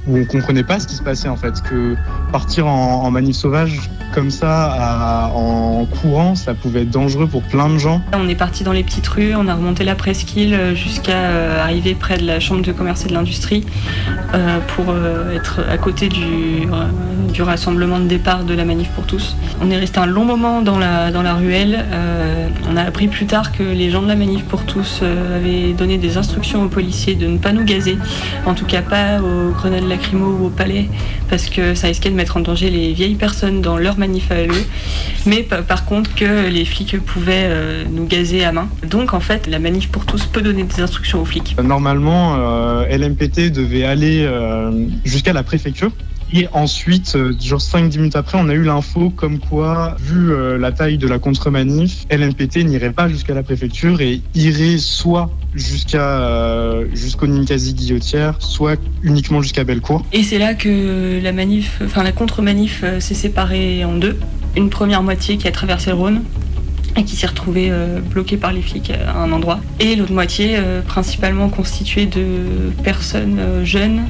[0.07, 1.95] Où on comprenait pas ce qui se passait en fait, que
[2.31, 7.77] partir en, manif sauvage comme ça en courant, ça pouvait être dangereux pour plein de
[7.77, 8.01] gens.
[8.13, 11.63] On est parti dans les petites rues, on a remonté la presqu'île euh, jusqu'à euh,
[11.63, 13.65] arriver près de la chambre de commerce et de l'industrie
[14.33, 14.93] euh, pour
[15.33, 16.67] être à côté du,
[17.39, 19.35] rassemblement de départ de la manif pour tous.
[19.61, 21.85] On est resté un long moment dans la, dans la ruelle.
[22.67, 25.99] on a appris plus tard que les gens de la manif pour tous avaient donné
[25.99, 27.95] des instructions aux policiers de ne pas nous gazer,
[28.47, 30.87] en tout cas pas aux grenades au palais,
[31.29, 34.41] parce que ça risquait de mettre en danger les vieilles personnes dans leur manif à
[34.43, 34.63] eux,
[35.25, 38.67] mais pa- par contre que les flics pouvaient euh, nous gazer à main.
[38.85, 41.55] Donc en fait, la manif pour tous peut donner des instructions aux flics.
[41.63, 44.71] Normalement, euh, LMPT devait aller euh,
[45.05, 45.91] jusqu'à la préfecture.
[46.33, 50.57] Et ensuite, euh, genre 5-10 minutes après, on a eu l'info comme quoi, vu euh,
[50.57, 56.21] la taille de la contre-manif, LMPT n'irait pas jusqu'à la préfecture et irait soit jusqu'à
[56.21, 60.05] euh, jusqu'au Ninkasi Guillotière, soit uniquement jusqu'à Bellecour.
[60.13, 64.17] Et c'est là que la manif, enfin la contre-manif euh, s'est séparée en deux.
[64.55, 66.23] Une première moitié qui a traversé le Rhône
[66.97, 69.59] et qui s'est retrouvée euh, bloquée par les flics à un endroit.
[69.79, 74.05] Et l'autre moitié euh, principalement constituée de personnes euh, jeunes,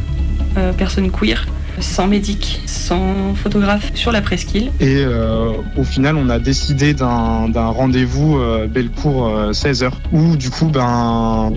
[0.57, 1.45] euh, personnes queer,
[1.79, 4.71] sans médic, sans photographe sur la presqu'île.
[4.79, 10.49] Et euh, au final, on a décidé d'un d'un rendez-vous euh, Bellecour 16h, où du
[10.49, 11.51] coup, ben,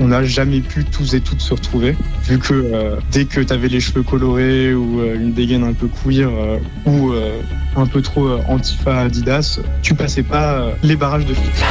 [0.00, 3.52] on n'a jamais pu tous et toutes se retrouver, vu que euh, dès que tu
[3.52, 7.40] avais les cheveux colorés ou euh, une dégaine un peu queer euh, ou euh,
[7.76, 11.64] un peu trop euh, antifa Adidas, tu passais pas euh, les barrages de flics.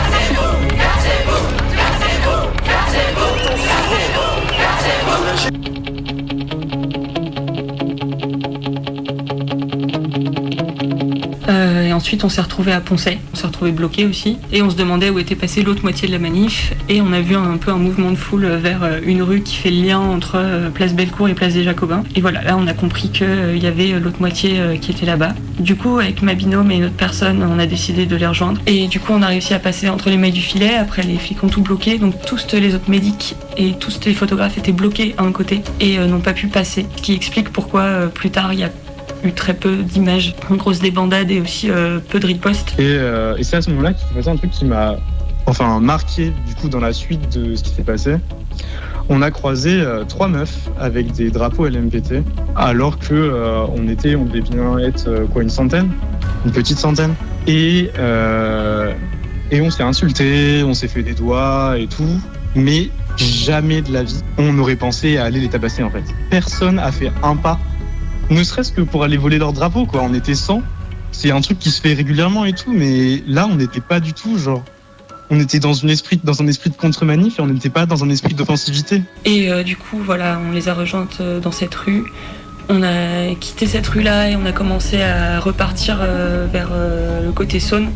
[11.98, 13.18] Ensuite, on s'est retrouvé à Poncet.
[13.34, 14.38] On s'est retrouvé bloqué aussi.
[14.54, 16.74] Et on se demandait où était passée l'autre moitié de la manif.
[16.88, 19.56] Et on a vu un, peu un mouvement de foule vers euh, une rue qui
[19.56, 22.04] fait le lien entre euh, Place Bellecour et Place des Jacobins.
[22.16, 25.34] Et voilà, là, on a compris qu'il y avait l'autre moitié euh, qui était là-bas.
[25.60, 28.62] Du coup, avec ma binôme et une autre personne, on a décidé de les rejoindre.
[28.68, 30.76] Et du coup, on a réussi à passer entre les mailles du filet.
[30.76, 31.98] Après, les flics ont tout bloqué.
[31.98, 35.98] Donc, tous les autres médics et tous les photographes étaient bloqués à un côté et
[35.98, 36.86] euh, n'ont pas pu passer.
[36.96, 38.70] Ce qui explique pourquoi euh, plus tard, il y a
[39.24, 42.74] eu très peu d'images, une grosse débandade et aussi euh, peu de ripostes.
[42.78, 44.98] Et, euh, et c'est à ce moment-là qu'il s'est passé un truc qui m'a
[45.46, 48.16] enfin marqué du coup dans la suite de ce qui s'est passé.
[49.10, 52.24] On a croisé euh, trois meufs avec des drapeaux LMPT,
[52.56, 55.90] alors que on était, on devait bien être quoi une centaine,
[56.46, 57.16] une petite centaine.
[57.48, 57.90] Et
[59.50, 62.20] et on s'est insulté, on s'est fait des doigts et tout,
[62.54, 66.04] mais jamais de la vie on aurait pensé à aller les tabasser en fait.
[66.30, 67.60] Personne a fait un pas,
[68.30, 70.02] ne serait-ce que pour aller voler leur drapeau quoi.
[70.04, 70.62] On était 100
[71.12, 74.14] c'est un truc qui se fait régulièrement et tout, mais là, on n'était pas du
[74.14, 74.64] tout, genre.
[75.30, 78.04] On était dans, une esprit, dans un esprit de contre-manif et on n'était pas dans
[78.04, 79.02] un esprit d'offensivité.
[79.26, 82.06] Et euh, du coup, voilà, on les a rejointes euh, dans cette rue.
[82.70, 86.70] On a quitté cette rue-là et on a commencé à repartir euh, vers
[87.24, 87.90] le côté Saône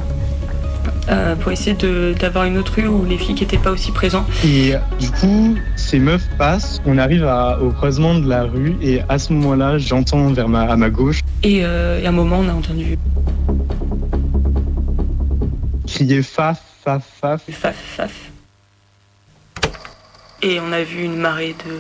[1.10, 1.76] euh, pour essayer
[2.14, 4.26] d'avoir une autre rue où les flics n'étaient pas aussi présents.
[4.46, 9.02] Et du coup, ces meufs passent, on arrive à- au croisement de la rue et
[9.10, 12.40] à ce moment-là, j'entends vers ma, à ma gauche Et, euh, et à un moment,
[12.40, 12.98] on a entendu
[15.88, 17.42] crier faf, faf, faf.
[17.52, 18.12] faf, faf.
[20.44, 21.74] Et on a vu une marée de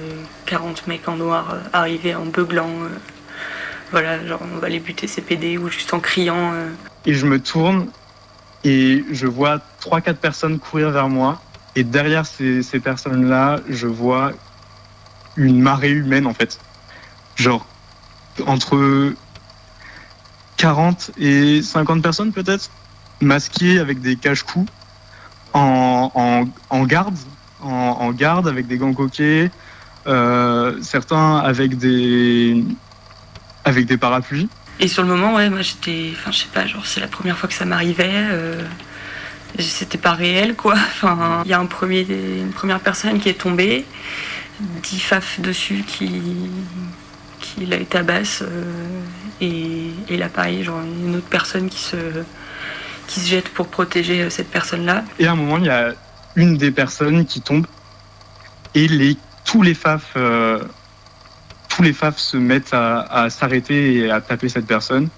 [0.45, 2.69] 40 mecs en noir euh, arriver en beuglant.
[2.69, 2.89] euh,
[3.91, 6.53] voilà, genre on va les buter ces PD ou juste en criant.
[6.53, 6.67] euh.
[7.05, 7.88] Et je me tourne
[8.63, 11.41] et je vois 3-4 personnes courir vers moi.
[11.76, 14.34] Et derrière ces, ces personnes-là, je vois
[15.38, 16.60] une marée humaine en fait.
[17.36, 17.65] Genre
[18.45, 19.13] entre
[20.58, 22.69] 40 et 50 personnes peut-être,
[23.19, 24.71] masquées avec des cache-coups,
[25.54, 27.17] en, en, en garde,
[27.62, 29.52] en, en garde avec des gants coquets,
[30.08, 32.63] euh, certains avec des,
[33.65, 34.50] avec des parapluies.
[34.81, 36.09] Et sur le moment, ouais, moi j'étais.
[36.13, 38.09] Enfin, je sais pas, genre c'est la première fois que ça m'arrivait.
[38.11, 38.61] euh,
[39.59, 40.73] C'était pas réel, quoi.
[40.77, 43.85] Enfin, il y a un premier, une première personne qui est tombée,
[44.59, 46.21] 10 faf dessus qui,
[47.39, 48.41] qui l'a tabasse.
[48.41, 48.97] euh,
[49.39, 51.95] et, là, pareil, genre une autre personne qui se,
[53.07, 55.03] qui se jette pour protéger euh, cette personne-là.
[55.19, 55.93] Et à un moment, il y a
[56.35, 57.65] une des personnes qui tombe
[58.73, 60.15] et les, tous les faf,
[61.81, 65.09] tous les faf se mettent à, s'arrêter et à taper cette personne.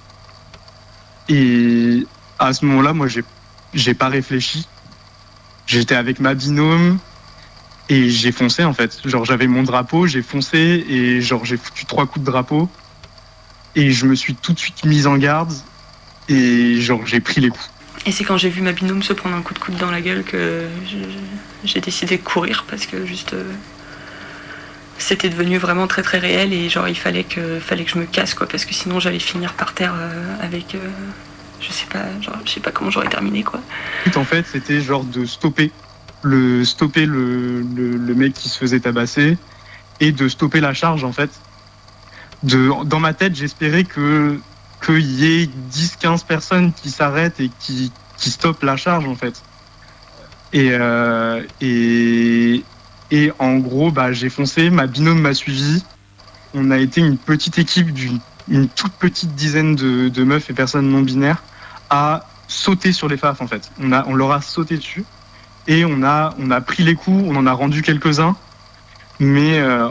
[1.28, 2.08] Et
[2.40, 3.24] à ce moment-là, moi, j'ai,
[3.74, 4.66] j'ai pas réfléchi.
[5.66, 7.00] J'étais avec ma binôme
[7.90, 8.98] et j'ai foncé en fait.
[9.06, 12.70] Genre, j'avais mon drapeau, j'ai foncé et genre j'ai foutu trois coups de drapeau
[13.76, 15.52] et je me suis tout de suite mise en garde
[16.30, 17.70] et genre j'ai pris les coups.
[18.06, 20.00] Et c'est quand j'ai vu ma binôme se prendre un coup de coude dans la
[20.00, 20.68] gueule que
[21.66, 23.52] j'ai décidé de courir parce que juste euh,
[24.98, 28.06] c'était devenu vraiment très très réel et genre il fallait que fallait que je me
[28.06, 30.80] casse quoi parce que sinon j'allais finir par terre euh, avec euh,
[31.60, 33.60] je sais pas genre je sais pas comment j'aurais terminé quoi.
[34.16, 35.72] en fait, c'était genre de stopper
[36.22, 39.38] le stopper le, le, mec qui se faisait tabasser
[40.00, 41.30] et de stopper la charge en fait.
[42.44, 44.40] De, dans ma tête, j'espérais que
[44.86, 49.42] qu'il y ait 10-15 personnes qui s'arrêtent et qui, qui stoppent la charge en fait.
[50.52, 52.64] Et, euh, et,
[53.14, 55.84] et en gros, bah, j'ai foncé, ma binôme m'a suivi.
[56.56, 60.90] On a été une petite équipe d'une une toute petite dizaine de, meufs et personnes
[60.90, 61.42] non binaires
[61.90, 63.72] à sauter sur les faf en fait.
[63.82, 65.06] On, a, on leur a sauté dessus
[65.68, 68.36] et on a, on a pris les coups, on en a rendu quelques-uns,
[69.20, 69.88] mais euh,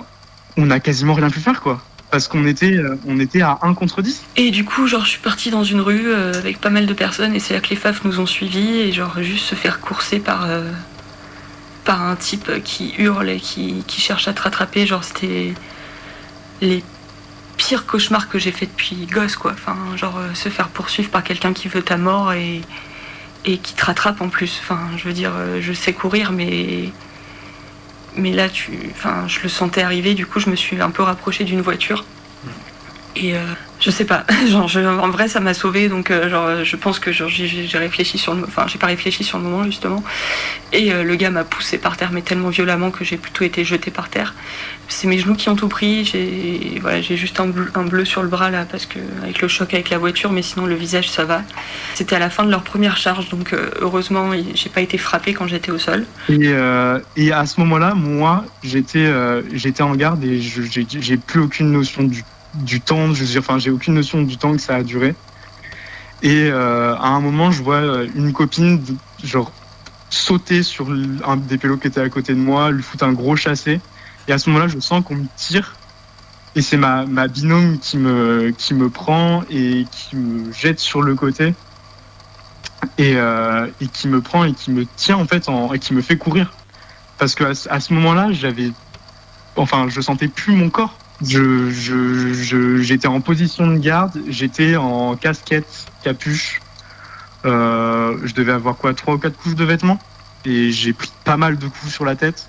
[0.58, 1.80] on a quasiment rien pu faire quoi.
[2.10, 4.22] Parce qu'on était, euh, on était à 1 contre 10.
[4.36, 6.92] Et du coup genre je suis partie dans une rue euh, avec pas mal de
[6.92, 9.80] personnes et c'est là que les faf nous ont suivis et genre juste se faire
[9.80, 10.46] courser par
[11.84, 14.86] par un type qui hurle et qui, qui cherche à te rattraper.
[14.86, 15.54] Genre c'était
[16.60, 16.82] les
[17.56, 19.52] pires cauchemars que j'ai fait depuis gosse quoi.
[19.52, 22.62] Enfin genre euh, se faire poursuivre par quelqu'un qui veut ta mort et
[23.44, 24.60] et qui te rattrape en plus.
[24.62, 26.90] Enfin je veux dire euh, je sais courir mais
[28.16, 30.14] mais là tu enfin je le sentais arriver.
[30.14, 32.04] Du coup je me suis un peu rapprochée d'une voiture.
[33.16, 33.44] Et euh,
[33.82, 37.78] je sais pas, je- en vrai, ça m'a sauvé, donc euh, je pense que j'ai
[37.78, 40.04] réfléchi sur le, enfin, j'ai pas réfléchi sur le moment justement.
[40.72, 43.64] Et euh, le gars m'a poussé par terre, mais tellement violemment que j'ai plutôt été
[43.64, 44.34] jetée par terre.
[44.88, 46.04] C'est mes genoux qui ont tout pris.
[46.04, 49.98] J'ai, juste un bleu, sur le bras là, parce que avec le choc avec la
[49.98, 51.42] voiture, mais sinon le visage ça va.
[51.94, 55.34] C'était à la fin de leur première charge, donc euh, heureusement, j'ai pas été frappée
[55.34, 56.04] quand j'étais au sol.
[56.28, 56.52] Et,
[57.32, 59.10] à ce moment-là, moi, j'étais
[59.52, 62.22] j'étais en garde et j'ai plus aucune notion du,
[62.54, 63.12] du temps.
[63.14, 65.14] Je veux dire, enfin, j'ai aucune notion du temps que ça a duré.
[66.22, 68.80] Et euh, à un moment, je vois euh, une copine,
[69.24, 69.50] genre,
[70.08, 70.88] sauter sur
[71.26, 73.80] un des pélos qui était à côté de moi, lui foutre un gros chassé.
[74.28, 75.74] Et à ce moment-là, je sens qu'on me tire.
[76.54, 81.02] Et c'est ma, ma binôme qui me, qui me prend et qui me jette sur
[81.02, 81.54] le côté.
[82.98, 85.94] Et, euh, et qui me prend et qui me tient en fait en, et qui
[85.94, 86.52] me fait courir.
[87.18, 88.70] Parce que à ce moment-là, j'avais.
[89.56, 90.94] Enfin, je sentais plus mon corps.
[91.24, 96.60] Je, j'étais en position de garde, j'étais en casquette, capuche.
[97.44, 99.98] Euh, je devais avoir quoi, trois ou quatre couches de vêtements.
[100.44, 102.48] Et j'ai pris pas mal de coups sur la tête.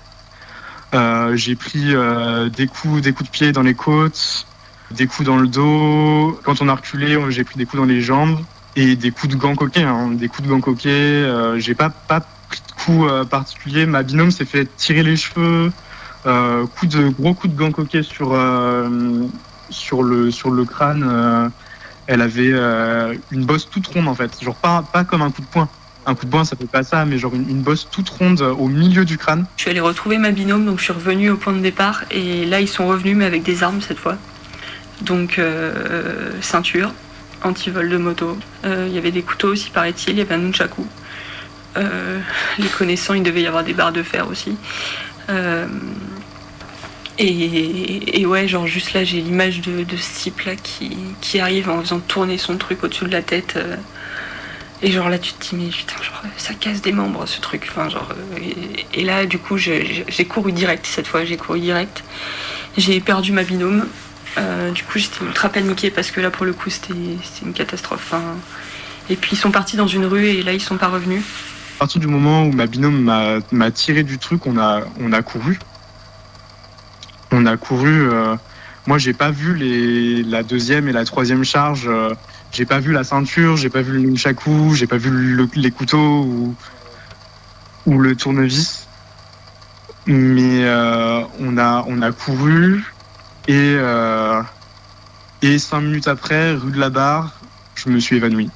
[0.94, 4.46] Euh, j'ai pris euh, des coups, des coups de pied dans les côtes,
[4.90, 6.38] des coups dans le dos.
[6.44, 8.38] Quand on a reculé, j'ai pris des coups dans les jambes
[8.76, 9.82] et des coups de gants coquets.
[9.82, 11.58] hein, des coups de gants coquets.
[11.58, 13.86] J'ai pas pas pris de coups particuliers.
[13.86, 15.72] Ma binôme s'est fait tirer les cheveux.
[16.26, 18.88] Euh, coup de gros coups de gants coquets sur euh,
[19.68, 21.04] sur le sur le crâne.
[21.06, 21.48] euh,
[22.06, 22.52] elle avait
[23.30, 25.70] une bosse toute ronde en fait, genre pas pas comme un coup de poing.
[26.04, 28.68] Un coup de poing ça fait pas ça, mais genre une, bosse toute ronde au
[28.68, 29.46] milieu du crâne.
[29.56, 32.04] Je suis allée retrouver ma binôme, donc je suis revenue au point de départ.
[32.10, 34.18] Et là, ils sont revenus, mais avec des armes cette fois.
[35.00, 35.40] Donc,
[36.42, 36.92] ceinture,
[37.42, 38.36] anti-vol de moto.
[38.64, 40.10] Il y avait des couteaux aussi, paraît-il.
[40.10, 40.86] Il y avait un nunchaku.
[41.76, 44.58] Les connaissants, il devait y avoir des barres de fer aussi.
[47.18, 52.00] Et, ouais, genre juste là, j'ai l'image de, ce type-là qui, qui arrive en faisant
[52.00, 53.54] tourner son truc au-dessus de la tête.
[53.56, 53.76] euh,
[54.82, 57.68] et genre là, tu te dis, mais putain, genre, ça casse des membres ce truc.
[57.70, 57.88] Enfin,
[58.92, 62.04] et, là, du coup, j'ai couru direct cette fois, j'ai couru direct.
[62.76, 63.86] J'ai perdu ma binôme.
[64.36, 66.94] Euh, du coup, j'étais ultra paniquée parce que là, pour le coup, c'était
[67.42, 68.12] une catastrophe.
[69.08, 71.22] Et puis, ils sont partis dans une rue et là, ils sont pas revenus.
[71.76, 75.12] À partir du moment où ma binôme m'a m'a tiré du truc, on a, on
[75.12, 75.58] a couru.
[77.36, 78.08] On a couru.
[78.12, 78.36] euh,
[78.86, 81.86] moi, j'ai pas vu la deuxième et la troisième charge.
[81.88, 82.14] euh,
[82.52, 85.72] j'ai pas vu la ceinture, j'ai pas vu le nunchaku, j'ai pas vu le- les
[85.72, 86.54] couteaux
[87.86, 88.86] ou, le tournevis.
[90.06, 92.84] Mais euh, on, a, couru
[93.48, 93.76] et,
[95.58, 97.32] cinq minutes après, rue de la Barre,
[97.74, 98.48] je me suis évanoui.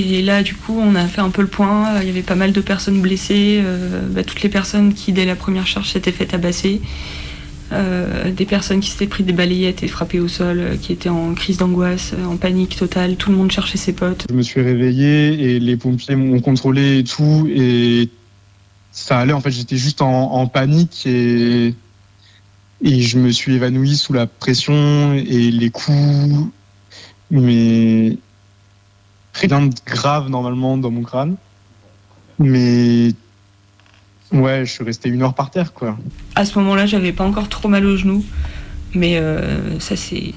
[0.00, 2.00] Et là, du coup, on a fait un peu le point.
[2.00, 3.62] Il y avait pas mal de personnes blessées.
[4.08, 6.82] bah, toutes les personnes qui, dès la première charge, s'étaient fait tabasser.
[7.72, 11.08] Euh, des personnes qui s'étaient pris des balayettes et frappées au sol, euh, qui étaient
[11.08, 13.14] en crise d'angoisse, euh, en panique totale.
[13.14, 14.26] Tout le monde cherchait ses potes.
[14.28, 18.08] Je me suis réveillé et les pompiers m'ont contrôlé et tout et
[18.90, 21.74] ça allait en fait j'étais juste en, panique et
[22.82, 26.50] et je me suis évanoui sous la pression et les coups
[27.30, 28.16] mais
[29.34, 31.36] rien de grave normalement dans mon crâne
[32.40, 33.12] mais
[34.32, 35.96] ouais je suis resté une heure par terre quoi
[36.34, 38.24] À ce moment-là, j'avais pas encore trop mal aux genoux.
[38.92, 40.34] Mais euh, ça s'est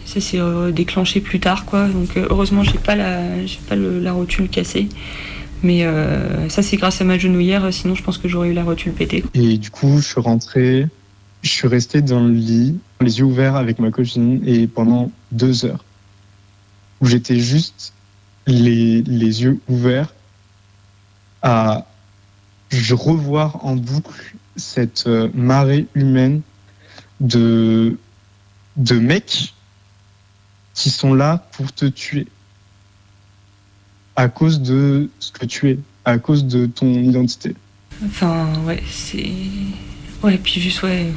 [0.71, 1.87] déclenché plus tard, quoi.
[1.87, 4.89] Donc euh, heureusement, j'ai pas la j'ai pas le- la rotule cassée.
[5.63, 7.73] Mais euh, ça, c'est grâce à ma genouillère.
[7.73, 9.23] Sinon, je pense que j'aurais eu la rotule pétée.
[9.33, 10.87] Et du coup, je suis rentré,
[11.41, 15.65] je suis resté dans le lit, les yeux ouverts avec ma copine, et pendant deux
[15.65, 15.83] heures,
[17.01, 17.93] où j'étais juste
[18.45, 20.13] les, les yeux ouverts
[21.41, 21.87] à
[22.77, 26.41] je revoir en boucle cette euh, marée humaine
[27.19, 27.97] de,
[28.77, 29.53] de mecs
[30.73, 32.27] qui sont là pour te tuer
[34.15, 37.55] à cause de ce que tu es, à cause de ton identité.
[38.05, 39.29] Enfin, ouais, c'est.
[40.21, 41.11] Ouais, puis juste, ouais,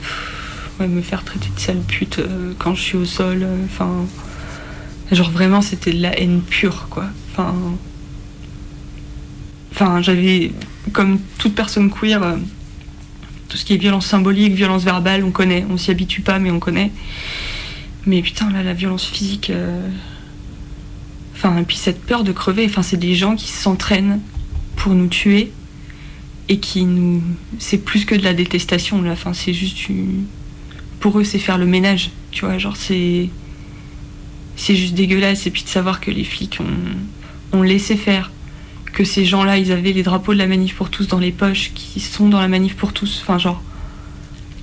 [0.80, 3.42] ouais, me faire traiter de sale pute euh, quand je suis au sol.
[3.42, 4.06] euh, Enfin.
[5.12, 7.06] genre, vraiment, c'était de la haine pure, quoi.
[7.32, 7.54] Enfin.
[9.72, 10.52] Enfin, j'avais.
[10.92, 12.36] Comme toute personne queer, euh,
[13.48, 15.64] tout ce qui est violence symbolique, violence verbale, on connaît.
[15.70, 16.92] On s'y habitue pas, mais on connaît.
[18.06, 19.50] Mais putain, là, la violence physique.
[19.50, 19.88] euh,
[21.34, 24.20] Enfin, et puis cette peur de crever, enfin, c'est des gens qui s'entraînent
[24.76, 25.52] pour nous tuer
[26.48, 27.22] et qui nous.
[27.58, 29.12] C'est plus que de la détestation, là.
[29.12, 29.76] Enfin, c'est juste.
[30.98, 32.56] Pour eux, c'est faire le ménage, tu vois.
[32.56, 33.28] Genre, c'est.
[34.56, 35.46] C'est juste dégueulasse.
[35.46, 38.30] Et puis de savoir que les flics ont, ont laissé faire.
[38.96, 41.72] Que ces gens-là, ils avaient les drapeaux de la manif pour tous dans les poches,
[41.74, 43.20] qui sont dans la manif pour tous.
[43.20, 43.62] Enfin, genre.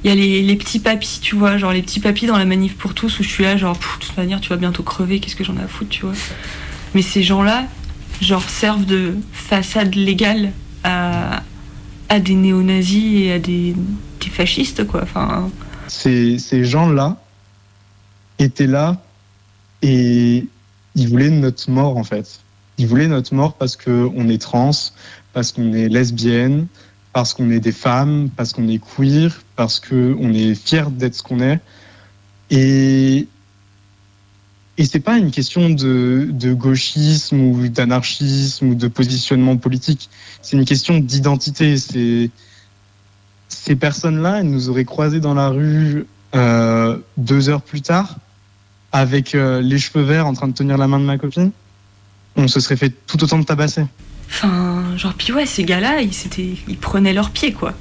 [0.03, 2.75] Il y a les, petits papis, tu vois, genre les petits papis dans la manif
[2.75, 5.36] pour tous où je suis là, genre, de toute manière, tu vas bientôt crever, qu'est-ce
[5.36, 6.15] que j'en ai à foutre, tu vois.
[6.95, 7.67] Mais ces gens-là,
[8.19, 10.51] genre, servent de façade légale
[10.84, 11.43] à,
[12.19, 13.75] des néo-nazis et à des,
[14.31, 15.03] fascistes, quoi.
[15.03, 15.49] Enfin,
[15.88, 17.17] ces gens-là
[18.39, 19.01] étaient là
[19.84, 20.47] et
[20.95, 22.42] ils voulaient notre mort en fait.
[22.84, 24.71] Ils voulaient notre mort parce qu'on est trans,
[25.31, 26.67] parce qu'on est lesbienne,
[27.13, 31.23] parce qu'on est des femmes, parce qu'on est queer, parce qu'on est fier d'être ce
[31.23, 31.61] qu'on est.
[32.49, 33.29] Et,
[34.77, 40.09] et c'est pas une question de, gauchisme ou d'anarchisme ou de positionnement politique.
[40.41, 41.77] C'est une question d'identité.
[41.77, 46.05] Ces personnes-là, elles nous auraient croisés dans la rue
[46.36, 48.17] euh, deux heures plus tard,
[48.91, 51.53] avec euh, les cheveux verts en train de tenir la main de ma copine.
[52.36, 53.86] On se serait fait tout autant de tabasser.
[54.29, 56.11] enfin, genre, puis ouais, ces gars-là, ils,
[56.67, 57.73] ils prenaient leurs pieds, quoi.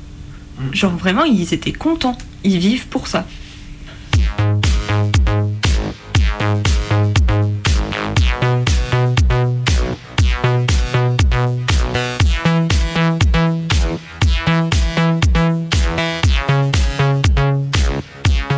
[0.72, 2.16] Genre, vraiment, ils étaient contents.
[2.44, 3.26] Ils vivent pour ça.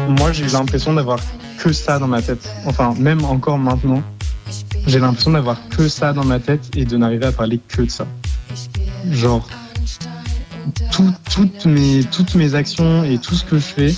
[0.08, 1.18] Moi, j'ai l'impression d'avoir
[1.58, 2.48] que ça dans ma tête.
[2.66, 4.02] Enfin, même encore maintenant,
[4.86, 7.90] j'ai l'impression d'avoir que ça dans ma tête et de n'arriver à parler que de
[7.90, 8.06] ça.
[9.10, 9.46] Genre,
[10.92, 13.94] tout- toutes, mes, toutes mes actions et tout ce que je fais,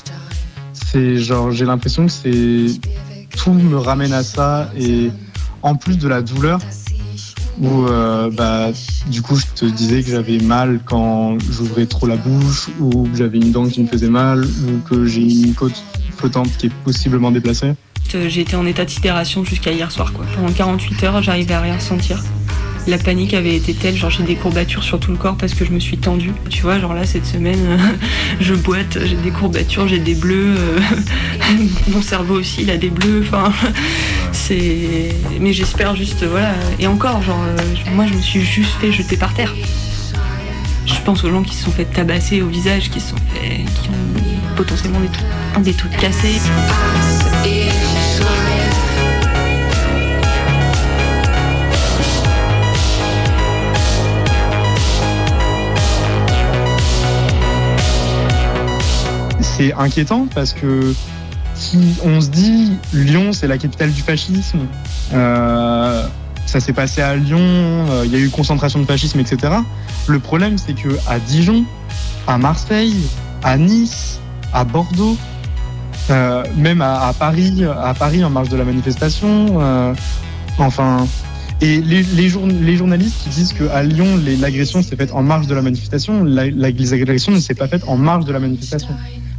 [0.73, 2.67] c'est genre, j'ai l'impression que c'est.
[3.37, 5.11] Tout me ramène à ça et
[5.63, 6.59] en plus de la douleur,
[7.61, 8.69] où euh, bah,
[9.11, 13.17] du coup je te disais que j'avais mal quand j'ouvrais trop la bouche ou que
[13.17, 15.83] j'avais une dent qui me faisait mal ou que j'ai une côte
[16.59, 17.73] qui est possiblement déplacée.
[18.15, 20.25] Euh, été en état de sidération jusqu'à hier soir, quoi.
[20.35, 22.23] Pendant 48 heures, j'arrivais à rien ressentir.
[22.87, 25.65] La panique avait été telle, genre j'ai des courbatures sur tout le corps parce que
[25.65, 26.31] je me suis tendue.
[26.51, 27.79] Tu vois, genre là, cette semaine,
[28.41, 30.55] je boite, j'ai des courbatures, j'ai des bleus.
[30.57, 30.79] euh,
[31.89, 33.25] Mon cerveau aussi, il a des bleus.
[33.27, 33.53] Enfin,
[34.33, 35.09] c'est.
[35.41, 36.55] Mais j'espère juste, voilà.
[36.79, 39.53] Et encore, genre, euh, moi, je me suis juste fait jeter par terre.
[40.87, 43.65] Je pense aux gens qui se sont fait tabasser au visage, qui se sont fait.
[43.83, 44.26] qui ont
[44.57, 45.01] potentiellement
[45.61, 46.41] des trucs, des cassés.
[59.41, 60.95] C'est inquiétant parce que
[61.55, 64.61] si on se dit Lyon c'est la capitale du fascisme,
[65.15, 66.07] euh,
[66.45, 69.55] ça s'est passé à Lyon, euh, il y a eu concentration de fascisme, etc.
[70.07, 71.65] Le problème c'est que à Dijon,
[72.27, 72.97] à Marseille,
[73.43, 74.21] à Nice,
[74.57, 75.17] à Bordeaux,
[76.11, 79.95] euh, même à, Paris, à Paris en marge de la manifestation, euh,
[80.59, 81.07] enfin.
[81.63, 82.29] Et les, les,
[82.61, 86.51] les journalistes qui disent qu'à Lyon, l'agression s'est faite en marge de la manifestation, la-
[86.51, 88.91] la- les ne s'est pas faite en marge de la manifestation.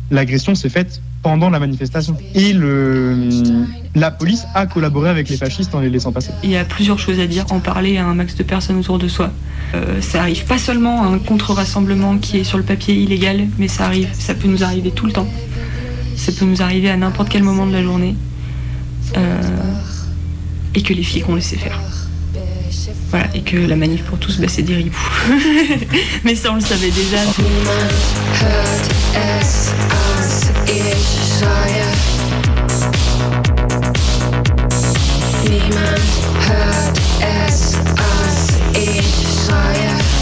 [0.09, 2.15] L'agression s'est faite pendant la manifestation.
[2.36, 3.30] Et le,
[3.95, 6.32] la police a collaboré avec les fascistes en les laissant passer.
[6.43, 8.99] Il y a plusieurs choses à dire, en parler à un max de personnes autour
[8.99, 9.32] de soi.
[9.76, 13.68] Euh, ça arrive pas seulement à un contre-rassemblement qui est sur le papier illégal, mais
[13.68, 15.28] ça arrive, ça peut nous arriver tout le temps.
[16.15, 18.15] Ça peut nous arriver à n'importe quel moment de la journée.
[19.18, 19.41] Euh,
[20.76, 21.80] et que les filles qu'on laissé faire.
[23.09, 24.99] Voilà, et que la manif pour tous, bah, c'est des ripoux.
[26.24, 27.18] mais ça, on le savait déjà.
[35.44, 36.02] Niemand
[36.48, 40.16] hört es, als ich schreie.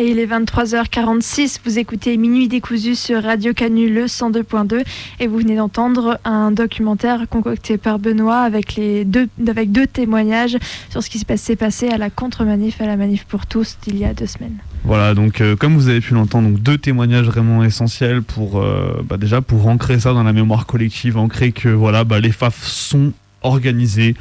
[0.00, 4.84] Et il est 23h46, vous écoutez Minuit décousu sur Radio Canu le 102.2
[5.18, 10.56] et vous venez d'entendre un documentaire concocté par Benoît avec, les deux, avec deux témoignages
[10.88, 14.04] sur ce qui s'est passé, à la contre-manif, à la manif pour tous d'il y
[14.04, 14.58] a deux semaines.
[14.84, 19.16] Voilà, donc euh, comme vous avez pu l'entendre, deux témoignages vraiment essentiels pour euh, bah,
[19.16, 23.12] déjà pour ancrer ça dans la mémoire collective, ancrer que voilà, bah, les FAF sont
[23.42, 24.14] organisés,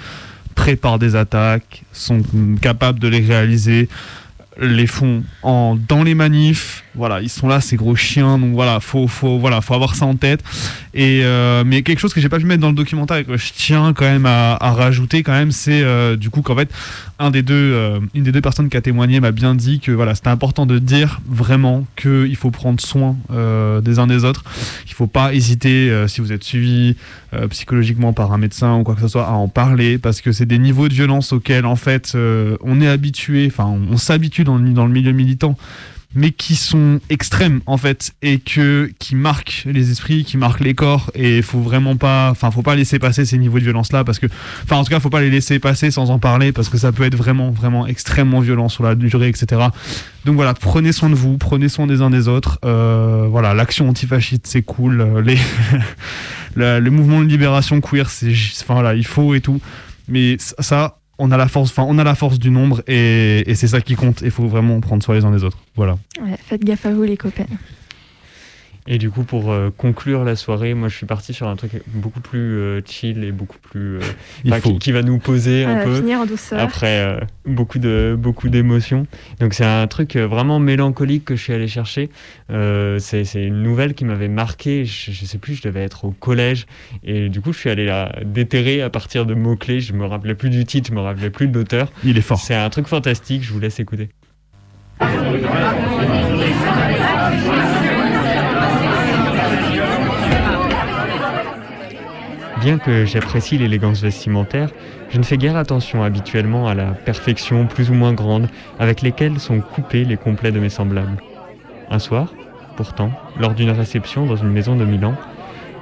[0.56, 2.24] préparent des attaques, sont
[2.64, 3.90] capables de les réaliser,
[4.60, 8.38] les font en, dans les manifs, Voilà, ils sont là, ces gros chiens.
[8.38, 10.44] Donc voilà, faut, faut, voilà, faut avoir ça en tête.
[10.94, 13.38] Et euh, mais quelque chose que j'ai pas pu mettre dans le documentaire et que
[13.38, 16.70] je tiens quand même à, à rajouter quand même, c'est euh, du coup qu'en fait,
[17.32, 20.16] des deux, euh, une des deux personnes qui a témoigné m'a bien dit que voilà,
[20.16, 24.44] c'était important de dire vraiment qu'il faut prendre soin euh, des uns des autres.
[24.88, 26.96] Il faut pas hésiter si vous êtes suivi
[27.50, 30.48] psychologiquement par un médecin ou quoi que ce soit à en parler parce que c'est
[30.48, 32.18] des niveaux de violence auxquels en fait
[32.62, 35.56] on est habitué, enfin on, s'habitue dans, dans le milieu militant
[36.16, 40.74] mais qui sont extrêmes en fait et que qui marquent les esprits, qui marquent les
[40.74, 44.04] corps et faut vraiment pas, enfin faut pas laisser passer ces niveaux de violence là
[44.04, 44.28] parce que,
[44.64, 46.92] enfin en tout cas faut pas les laisser passer sans en parler parce que ça
[46.92, 49.62] peut être vraiment vraiment extrêmement violent sur la durée etc.
[50.26, 52.60] Donc voilà, prenez soin de vous, prenez soin des uns des autres.
[52.66, 55.38] Euh, voilà, l'action antifasciste c'est cool, euh, les
[56.56, 58.32] le, le mouvement de libération queer c'est,
[58.62, 59.60] enfin voilà il faut et tout,
[60.08, 63.68] mais ça on a la force, enfin on a la force du nombre et, c'est
[63.68, 64.22] ça qui compte.
[64.22, 65.58] Il faut vraiment prendre soin les uns des autres.
[65.76, 65.98] Voilà.
[66.48, 67.46] Faites gaffe à vous, les copains.
[68.90, 71.72] Et du coup, pour euh, conclure la soirée, moi je suis parti sur un truc
[71.88, 73.98] beaucoup plus euh, chill et beaucoup plus.
[73.98, 74.02] euh,
[74.46, 74.72] Il enfin, faut.
[74.74, 75.96] qui, qui va nous poser un peu.
[75.98, 76.60] finir en douceur.
[76.60, 79.06] Après euh, beaucoup de beaucoup d'émotions.
[79.42, 82.10] Donc c'est un truc vraiment mélancolique que je suis allé chercher.
[82.50, 84.86] Euh, c'est c'est une nouvelle qui m'avait marqué.
[84.86, 86.66] Je, je sais plus, je devais être au collège.
[87.04, 89.82] Et du coup, je suis allé la déterrer à partir de mots-clés.
[89.82, 91.92] Je me rappelais plus du titre, je me rappelais plus de l'auteur.
[92.06, 92.40] Il est fort.
[92.40, 94.10] C'est un truc fantastique, je vous laisse écouter.
[102.60, 104.70] Bien que j'apprécie l'élégance vestimentaire,
[105.10, 108.48] je ne fais guère attention habituellement à la perfection plus ou moins grande
[108.80, 111.22] avec lesquelles sont coupés les complets de mes semblables.
[111.92, 112.34] Un soir,
[112.76, 115.14] pourtant, lors d'une réception dans une maison de Milan,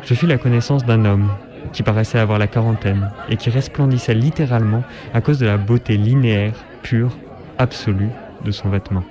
[0.04, 1.32] je fis la connaissance d'un homme
[1.72, 6.54] qui paraissait avoir la quarantaine et qui resplendissait littéralement à cause de la beauté linéaire,
[6.84, 7.18] pure,
[7.58, 8.10] absolue
[8.44, 9.04] de son vêtement.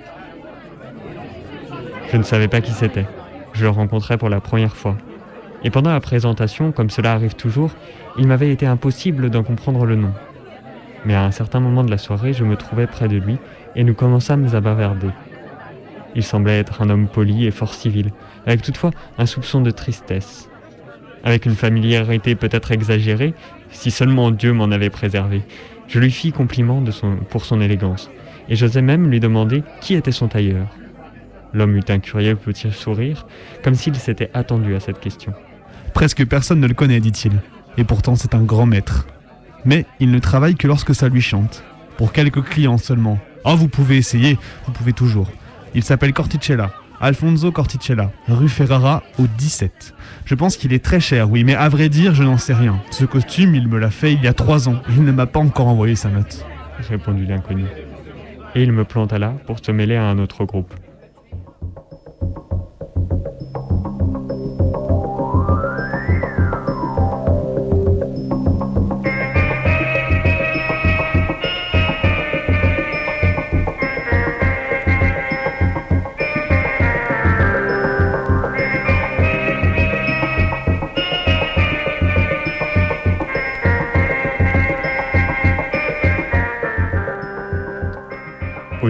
[2.11, 3.07] Je ne savais pas qui c'était.
[3.53, 4.95] Je le rencontrais pour la première fois.
[5.63, 7.71] Et pendant la présentation, comme cela arrive toujours,
[8.17, 10.11] il m'avait été impossible d'en comprendre le nom.
[11.05, 13.37] Mais à un certain moment de la soirée, je me trouvais près de lui
[13.75, 15.09] et nous commençâmes à bavarder.
[16.15, 18.11] Il semblait être un homme poli et fort civil,
[18.45, 20.49] avec toutefois un soupçon de tristesse.
[21.23, 23.33] Avec une familiarité peut-être exagérée,
[23.69, 25.41] si seulement Dieu m'en avait préservé,
[25.87, 28.09] je lui fis compliment de son, pour son élégance,
[28.49, 30.67] et j'osais même lui demander qui était son tailleur.
[31.55, 33.25] L'homme eut un curieux petit sourire,
[33.63, 35.33] comme s'il s'était attendu à cette question.
[35.93, 37.31] Presque personne ne le connaît, dit-il.
[37.77, 39.07] Et pourtant, c'est un grand maître.
[39.63, 41.63] Mais il ne travaille que lorsque ça lui chante.
[41.95, 43.19] Pour quelques clients seulement.
[43.45, 45.31] Oh, vous pouvez essayer, vous pouvez toujours.
[45.73, 46.73] Il s'appelle Corticella.
[46.99, 49.93] Alfonso Corticella, rue Ferrara au 17.
[50.25, 52.81] Je pense qu'il est très cher, oui, mais à vrai dire, je n'en sais rien.
[52.91, 55.25] Ce costume, il me l'a fait il y a trois ans et il ne m'a
[55.25, 56.45] pas encore envoyé sa note.
[56.89, 57.63] répondit l'inconnu.
[58.55, 60.73] Et il me planta là pour se mêler à un autre groupe.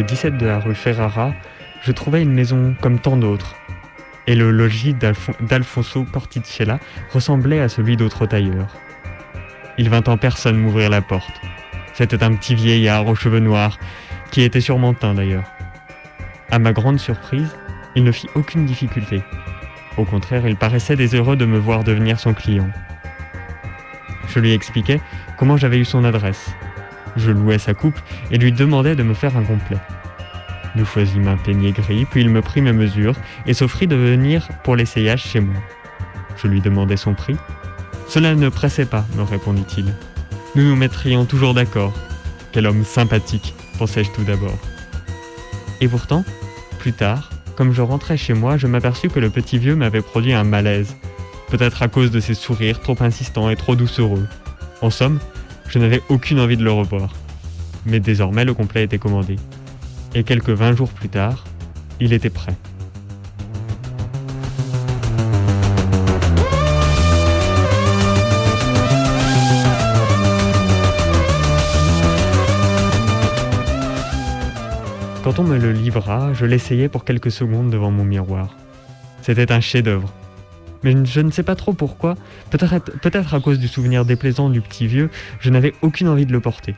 [0.08, 1.34] 17 de la rue Ferrara,
[1.82, 3.56] je trouvais une maison comme tant d'autres.
[4.28, 6.80] Et le logis d'Alfon- d'Alfonso Corticella
[7.14, 8.74] ressemblait à celui d'autres tailleurs.
[9.78, 11.42] Il vint en personne m'ouvrir la porte.
[11.94, 13.78] C'était un petit vieillard aux cheveux noirs,
[14.32, 15.44] qui était sûrement d'ailleurs.
[16.52, 17.56] À ma grande surprise,
[17.96, 19.22] il ne fit aucune difficulté.
[19.98, 22.70] Au contraire, il paraissait désheureux de me voir devenir son client.
[24.28, 25.00] Je lui expliquai
[25.38, 26.54] comment j'avais eu son adresse.
[27.16, 27.98] Je louais sa coupe
[28.32, 29.78] et lui demandais de me faire un complet.
[30.76, 34.48] Nous choisîmes un peignet gris, puis il me prit mes mesures et s'offrit de venir
[34.64, 35.56] pour l'essayage chez moi.
[36.38, 37.38] Je lui demandai son prix.
[38.10, 39.86] Cela ne pressait pas, me répondit-il.
[40.56, 41.94] Nous nous mettrions toujours d'accord.
[42.52, 44.58] Quel homme sympathique, pensai-je tout d'abord.
[45.82, 46.24] Et pourtant,
[46.80, 50.34] plus tard, comme je rentrais chez moi, je m'aperçus que le petit vieux m'avait produit
[50.34, 50.96] un malaise.
[51.50, 54.28] Peut-être à cause de ses sourires trop insistants et trop doucereux.
[54.82, 55.20] En somme,
[55.76, 57.14] je n'avais aucune envie de le revoir.
[57.86, 59.36] Mais désormais, le complet était commandé.
[60.14, 61.44] Et quelques vingt jours plus tard,
[62.00, 62.56] il était prêt.
[75.26, 78.56] Quand on me le livra, je l'essayai pour quelques secondes devant mon miroir.
[79.22, 80.14] C'était un chef-d'œuvre.
[80.84, 82.16] Mais je ne sais pas trop pourquoi,
[82.52, 85.10] peut-être à cause du souvenir déplaisant du petit vieux,
[85.40, 86.76] je n'avais aucune envie de le porter.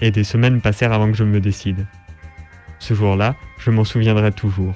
[0.00, 1.86] Et des semaines passèrent avant que je me décide.
[2.78, 4.74] Ce jour-là, je m'en souviendrai toujours.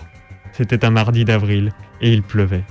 [0.53, 2.65] C'était un mardi d'avril, et il pleuvait.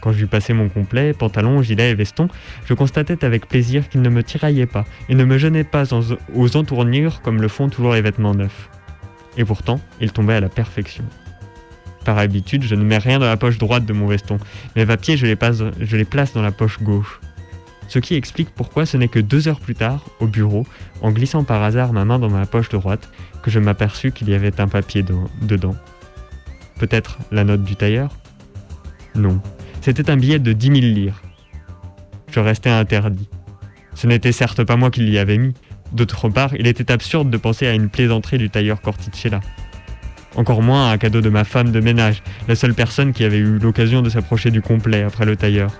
[0.00, 2.28] Quand j'eus passé mon complet, pantalon, gilet et veston,
[2.64, 5.84] je constatais avec plaisir qu'il ne me tiraillait pas et ne me gênait pas
[6.34, 8.68] aux entournures comme le font toujours les vêtements neufs.
[9.36, 11.04] Et pourtant, il tombait à la perfection.
[12.04, 14.38] Par habitude, je ne mets rien dans la poche droite de mon veston.
[14.76, 17.20] Mes papiers, je les, passe- je les place dans la poche gauche.
[17.88, 20.66] Ce qui explique pourquoi ce n'est que deux heures plus tard, au bureau,
[21.02, 23.10] en glissant par hasard ma main dans ma poche droite,
[23.42, 25.76] que je m'aperçus qu'il y avait un papier de- dedans.
[26.78, 28.10] Peut-être la note du tailleur?
[29.14, 29.40] Non,
[29.82, 31.22] c'était un billet de 10 000 lire.
[32.32, 33.28] Je restais interdit.
[33.94, 35.52] Ce n'était certes pas moi qui l'y avais mis.
[35.92, 39.40] D'autre part, il était absurde de penser à une plaisanterie du tailleur Corticella.
[40.34, 43.58] Encore moins un cadeau de ma femme de ménage, la seule personne qui avait eu
[43.58, 45.70] l'occasion de s'approcher du complet après le tailleur.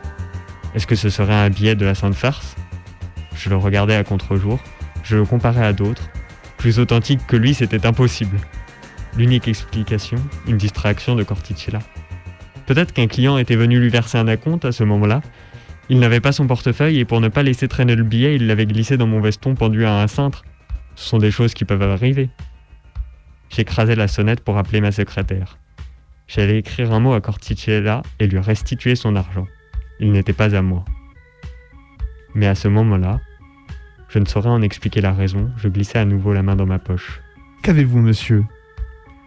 [0.74, 2.54] Est-ce que ce serait un billet de la Sainte Farce?
[3.34, 4.60] Je le regardais à contre-jour,
[5.04, 6.10] je le comparais à d'autres.
[6.58, 8.38] Plus authentique que lui, c'était impossible.
[9.16, 11.80] L'unique explication, une distraction de Corticella.
[12.66, 15.22] Peut-être qu'un client était venu lui verser un acompte à ce moment-là.
[15.88, 18.66] Il n'avait pas son portefeuille et pour ne pas laisser traîner le billet, il l'avait
[18.66, 20.44] glissé dans mon veston pendu à un cintre.
[20.94, 22.28] Ce sont des choses qui peuvent arriver.
[23.54, 25.58] J'écrasai la sonnette pour appeler ma secrétaire.
[26.26, 29.46] J'allais écrire un mot à Corticella et lui restituer son argent.
[30.00, 30.86] Il n'était pas à moi.
[32.34, 33.20] Mais à ce moment-là,
[34.08, 36.78] je ne saurais en expliquer la raison, je glissai à nouveau la main dans ma
[36.78, 37.20] poche.
[37.62, 38.42] Qu'avez-vous, monsieur?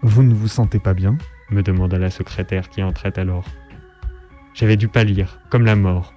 [0.01, 1.17] Vous ne vous sentez pas bien?
[1.51, 3.45] me demanda la secrétaire qui entrait alors.
[4.55, 6.15] J'avais dû pâlir, comme la mort.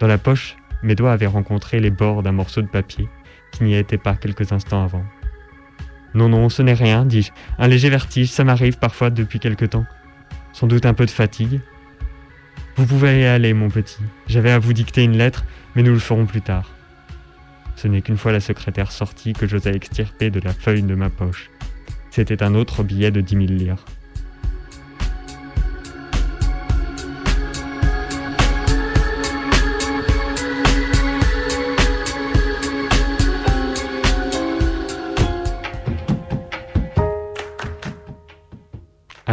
[0.00, 3.08] Dans la poche, mes doigts avaient rencontré les bords d'un morceau de papier
[3.52, 5.04] qui n'y était pas quelques instants avant.
[6.14, 7.32] Non, non, ce n'est rien, dis-je.
[7.58, 9.84] Un léger vertige, ça m'arrive parfois depuis quelque temps.
[10.52, 11.60] Sans doute un peu de fatigue.
[12.76, 13.98] Vous pouvez y aller, mon petit.
[14.26, 15.44] J'avais à vous dicter une lettre,
[15.74, 16.70] mais nous le ferons plus tard.
[17.76, 21.10] Ce n'est qu'une fois la secrétaire sortie que j'osai extirper de la feuille de ma
[21.10, 21.50] poche.
[22.10, 23.84] C'était un autre billet de dix mille lires.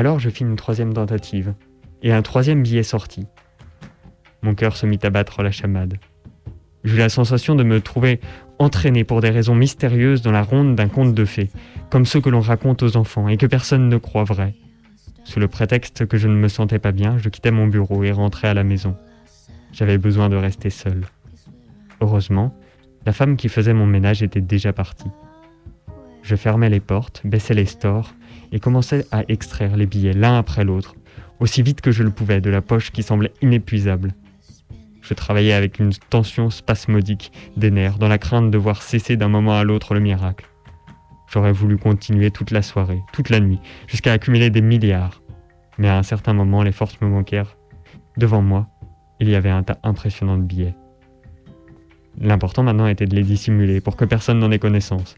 [0.01, 1.53] Alors je fis une troisième tentative,
[2.01, 3.27] et un troisième billet sortit.
[4.41, 5.99] Mon cœur se mit à battre la chamade.
[6.83, 8.19] J'eus la sensation de me trouver
[8.57, 11.51] entraîné pour des raisons mystérieuses dans la ronde d'un conte de fées,
[11.91, 14.55] comme ceux que l'on raconte aux enfants et que personne ne croit vrais.
[15.23, 18.11] Sous le prétexte que je ne me sentais pas bien, je quittai mon bureau et
[18.11, 18.97] rentrai à la maison.
[19.71, 21.05] J'avais besoin de rester seul.
[22.01, 22.57] Heureusement,
[23.05, 25.11] la femme qui faisait mon ménage était déjà partie.
[26.23, 28.15] Je fermai les portes, baissai les stores
[28.51, 30.95] et commençai à extraire les billets l'un après l'autre,
[31.39, 34.13] aussi vite que je le pouvais de la poche qui semblait inépuisable.
[35.01, 39.27] Je travaillais avec une tension spasmodique des nerfs, dans la crainte de voir cesser d'un
[39.27, 40.47] moment à l'autre le miracle.
[41.27, 45.21] J'aurais voulu continuer toute la soirée, toute la nuit, jusqu'à accumuler des milliards.
[45.77, 47.57] Mais à un certain moment, les forces me manquèrent.
[48.17, 48.67] Devant moi,
[49.19, 50.75] il y avait un tas impressionnant de billets.
[52.19, 55.15] L'important maintenant était de les dissimuler pour que personne n'en ait connaissance.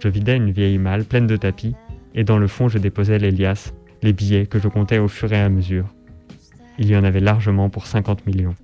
[0.00, 1.74] Je vidai une vieille malle pleine de tapis
[2.16, 5.32] et dans le fond je déposais les liasses, les billets que je comptais au fur
[5.32, 5.86] et à mesure.
[6.78, 8.54] Il y en avait largement pour 50 millions.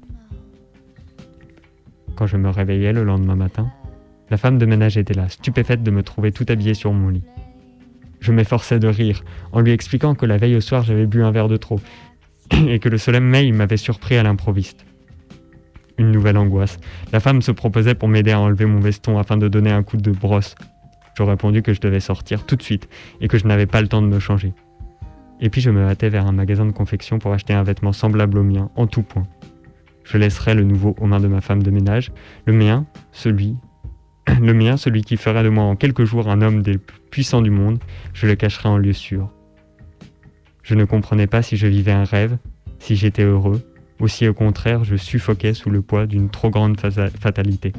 [2.17, 3.71] Quand je me réveillai le lendemain matin,
[4.31, 7.23] la femme de ménage était là, stupéfaite de me trouver tout habillé sur mon lit.
[8.21, 11.31] Je m'efforçais de rire, en lui expliquant que la veille au soir j'avais bu un
[11.31, 11.81] verre de trop,
[12.67, 14.85] et que le soleil m'avait surpris à l'improviste.
[15.99, 16.79] Une nouvelle angoisse.
[17.13, 19.97] La femme se proposait pour m'aider à enlever mon veston afin de donner un coup
[19.97, 20.55] de brosse.
[21.15, 22.89] Je répondu que je devais sortir tout de suite
[23.21, 24.53] et que je n'avais pas le temps de me changer.
[25.41, 28.39] Et puis je me hâtais vers un magasin de confection pour acheter un vêtement semblable
[28.39, 29.27] au mien, en tout point.
[30.05, 32.13] Je laisserai le nouveau aux mains de ma femme de ménage,
[32.47, 33.57] le mien, celui,
[34.41, 37.43] le mien, celui qui ferait de moi en quelques jours un homme des plus puissants
[37.43, 37.79] du monde,
[38.15, 39.31] je le cacherai en lieu sûr.
[40.63, 42.39] Je ne comprenais pas si je vivais un rêve,
[42.79, 43.63] si j'étais heureux,
[44.01, 47.73] ou si au contraire je suffoquais sous le poids d'une trop grande fatalité.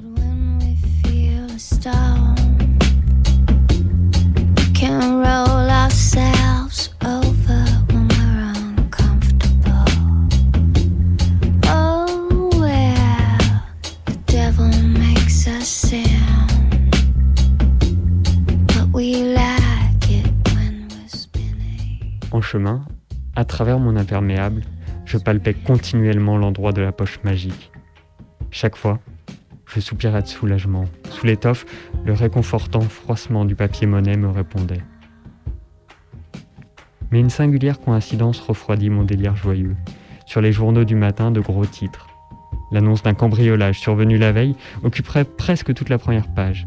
[22.32, 22.84] En chemin,
[23.36, 24.63] à travers mon imperméable,
[25.05, 27.71] je palpais continuellement l'endroit de la poche magique.
[28.49, 28.99] Chaque fois,
[29.67, 30.86] je soupirais de soulagement.
[31.11, 31.65] Sous l'étoffe,
[32.05, 34.82] le réconfortant froissement du papier-monnaie me répondait.
[37.14, 39.76] Mais une singulière coïncidence refroidit mon délire joyeux.
[40.26, 42.07] Sur les journaux du matin, de gros titres.
[42.72, 46.66] L'annonce d'un cambriolage survenu la veille occuperait presque toute la première page.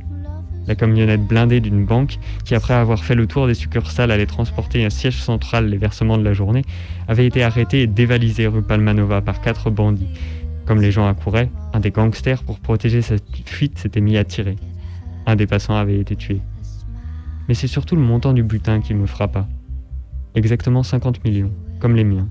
[0.68, 4.84] la camionnette blindée d'une banque qui, après avoir fait le tour des succursales, allait transporter
[4.84, 6.62] un siège central les versements de la journée,
[7.08, 10.14] avait été arrêtée et dévalisée rue Palmanova par quatre bandits.
[10.64, 14.54] Comme les gens accouraient, un des gangsters, pour protéger cette fuite, s'était mis à tirer.
[15.26, 16.40] Un des passants avait été tué.
[17.48, 19.48] Mais c'est surtout le montant du butin qui me frappa.
[20.36, 22.28] Exactement 50 millions, comme les miens.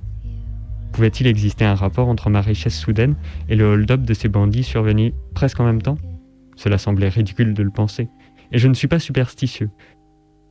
[0.94, 3.16] Pouvait-il exister un rapport entre ma richesse soudaine
[3.50, 5.98] et le hold-up de ces bandits survenus presque en même temps?
[6.56, 8.08] Cela semblait ridicule de le penser,
[8.52, 9.72] et je ne suis pas superstitieux.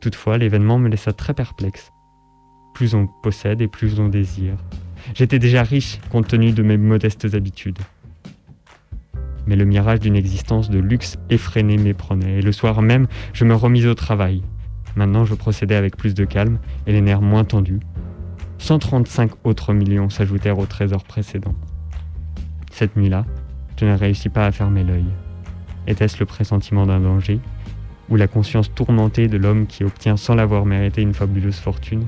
[0.01, 1.93] Toutefois, l'événement me laissa très perplexe.
[2.75, 4.57] Plus on possède et plus on désire.
[5.15, 7.79] J'étais déjà riche compte tenu de mes modestes habitudes.
[9.47, 13.55] Mais le mirage d'une existence de luxe effréné m'éprenait, et le soir même, je me
[13.55, 14.43] remis au travail.
[14.97, 17.81] Maintenant, je procédais avec plus de calme et les nerfs moins tendus.
[18.59, 21.55] 135 autres millions s'ajoutèrent au trésor précédent.
[22.71, 23.25] Cette nuit-là,
[23.79, 25.07] je ne réussis pas à fermer l'œil.
[25.87, 27.41] Était-ce le pressentiment d'un danger
[28.09, 32.07] Ou la conscience tourmentée de l'homme qui obtient sans l'avoir mérité une fabuleuse fortune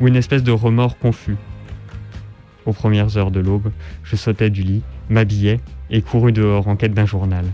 [0.00, 1.36] Ou une espèce de remords confus?
[2.66, 3.70] Aux premières heures de l'aube,
[4.02, 5.60] je sautais du lit, m'habillais
[5.90, 7.44] et courus dehors en quête d'un journal.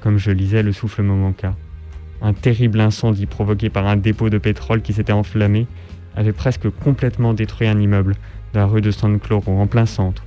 [0.00, 1.54] Comme je lisais, le souffle me manqua.
[2.22, 5.66] Un terrible incendie provoqué par un dépôt de pétrole qui s'était enflammé
[6.16, 8.14] avait presque complètement détruit un immeuble
[8.54, 10.24] de la rue de San Cloro en plein centre.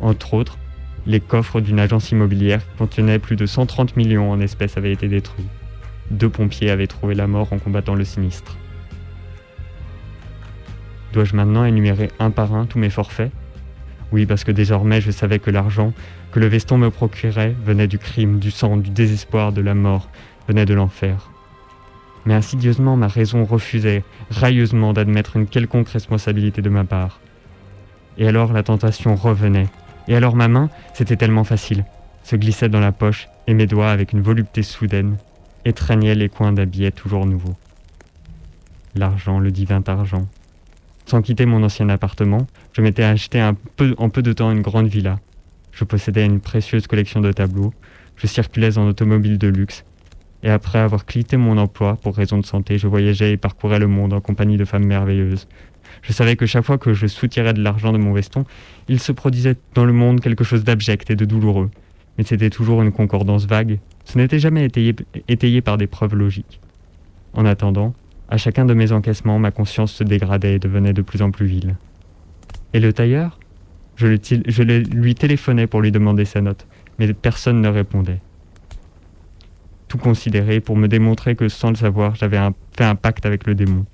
[0.00, 0.58] Entre autres,
[1.06, 5.08] les coffres d'une agence immobilière qui contenait plus de 130 millions en espèces avaient été
[5.08, 5.46] détruits.
[6.10, 8.56] Deux pompiers avaient trouvé la mort en combattant le sinistre.
[11.12, 13.30] Dois-je maintenant énumérer un par un tous mes forfaits?
[14.12, 15.92] Oui, parce que désormais je savais que l'argent
[16.32, 20.10] que le veston me procurait venait du crime, du sang, du désespoir, de la mort,
[20.48, 21.30] venait de l'enfer.
[22.24, 27.20] Mais insidieusement, ma raison refusait railleusement d'admettre une quelconque responsabilité de ma part.
[28.18, 29.68] Et alors la tentation revenait.
[30.08, 31.84] Et alors ma main, c'était tellement facile,
[32.22, 35.16] se glissait dans la poche et mes doigts, avec une volupté soudaine,
[35.64, 37.54] étreignaient les coins d'un billet toujours nouveau.
[38.94, 40.26] L'argent, le divin argent.
[41.04, 45.20] Sans quitter mon ancien appartement, je m'étais acheté en peu de temps une grande villa.
[45.70, 47.72] Je possédais une précieuse collection de tableaux.
[48.16, 49.84] Je circulais en automobile de luxe
[50.46, 53.88] et après avoir quitté mon emploi pour raison de santé, je voyageais et parcourais le
[53.88, 55.48] monde en compagnie de femmes merveilleuses.
[56.02, 58.44] Je savais que chaque fois que je soutirais de l'argent de mon veston,
[58.86, 61.68] il se produisait dans le monde quelque chose d'abject et de douloureux.
[62.16, 63.80] Mais c'était toujours une concordance vague.
[64.04, 66.60] Ce n'était jamais étayé, par des preuves logiques.
[67.32, 67.92] En attendant,
[68.28, 71.46] à chacun de mes encaissements, ma conscience se dégradait et devenait de plus en plus
[71.46, 71.74] vile.
[72.72, 73.40] Et le tailleur?
[73.96, 74.06] Je,
[74.62, 76.68] lui téléphonais pour lui demander sa note,
[77.00, 78.20] mais personne ne répondait
[79.88, 82.38] tout considéré pour me démontrer que sans le savoir, j'avais
[82.76, 83.86] fait un pacte avec le démon.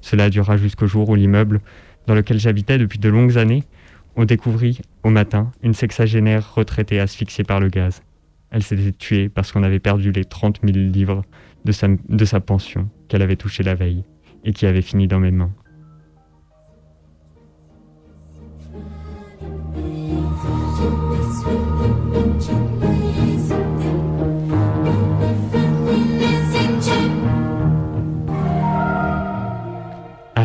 [0.00, 1.60] Cela dura jusqu'au jour où l'immeuble,
[2.06, 3.64] dans lequel j'habitais depuis de longues années,
[4.16, 8.02] on découvrit, au matin, une sexagénaire retraitée asphyxiée par le gaz.
[8.50, 11.24] Elle s'était tuée parce qu'on avait perdu les 30 000 livres
[11.64, 14.04] de sa, pension qu'elle avait touché la veille
[14.44, 15.50] et qui avait fini dans mes mains.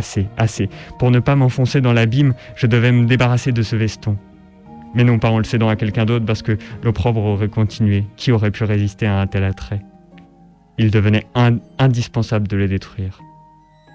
[0.10, 0.70] Assez, assez.
[0.98, 4.18] Pour ne pas m'enfoncer dans l'abîme, je devais me débarrasser de ce veston.
[4.96, 8.06] Mais non pas en le cédant à quelqu'un d'autre parce que l'opprobre aurait continué.
[8.16, 9.84] Qui aurait pu résister à un tel attrait?
[10.80, 11.28] Il devenait
[11.78, 13.20] indispensable de le détruire.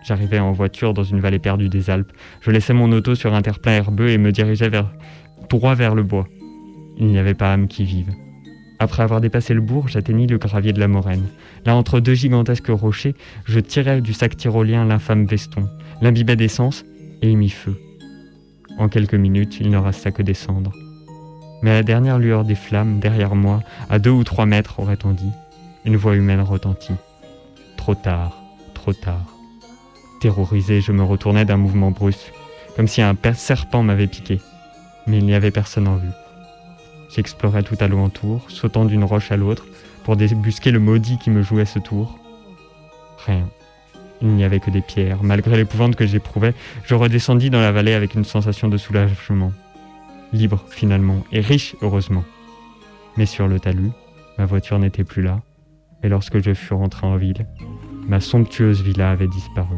[0.07, 2.12] J'arrivais en voiture dans une vallée perdue des Alpes.
[2.43, 4.93] Je laissais mon auto sur un terre-plein herbeux et me dirigeais vers,
[5.51, 6.29] droit vers le bois.
[6.97, 8.12] Il n'y avait pas âme qui vive.
[8.79, 11.27] Après avoir dépassé le bourg, j'atteignis le gravier de la Moraine.
[11.64, 13.14] Là, entre deux gigantesques rochers,
[13.45, 15.68] je tirais du sac tyrolien l'infâme veston
[16.03, 16.85] l'imbibait d'essence
[17.22, 17.81] et y mit feu.
[18.79, 20.72] En quelques minutes, il ne resta que des cendres.
[21.62, 25.12] Mais à la dernière lueur des flammes, derrière moi, à deux ou trois mètres, aurait-on
[25.12, 25.31] dit,
[25.85, 26.93] une voix humaine retentit.
[27.77, 28.43] Trop tard,
[28.75, 29.25] trop tard.
[30.20, 32.33] Terrorisé, je me retournais d'un mouvement brusque,
[32.77, 34.41] comme si un serpent m'avait piqué.
[35.07, 36.09] Mais il n'y avait personne en vue.
[37.11, 39.66] J'explorais tout alentour, sautant d'une roche à l'autre,
[40.05, 42.18] pour débusquer le maudit qui me jouait ce tour.
[43.26, 43.48] Rien.
[44.20, 45.22] Il n'y avait que des pierres.
[45.22, 49.52] Malgré l'épouvante que j'éprouvais, je redescendis dans la vallée avec une sensation de soulagement.
[50.32, 52.24] Libre, finalement, et riche, heureusement.
[53.16, 53.92] Mais sur le talus,
[54.38, 55.40] ma voiture n'était plus là,
[56.02, 57.46] et lorsque je fus rentré en ville,
[58.09, 59.76] ma somptueuse villa avait disparu.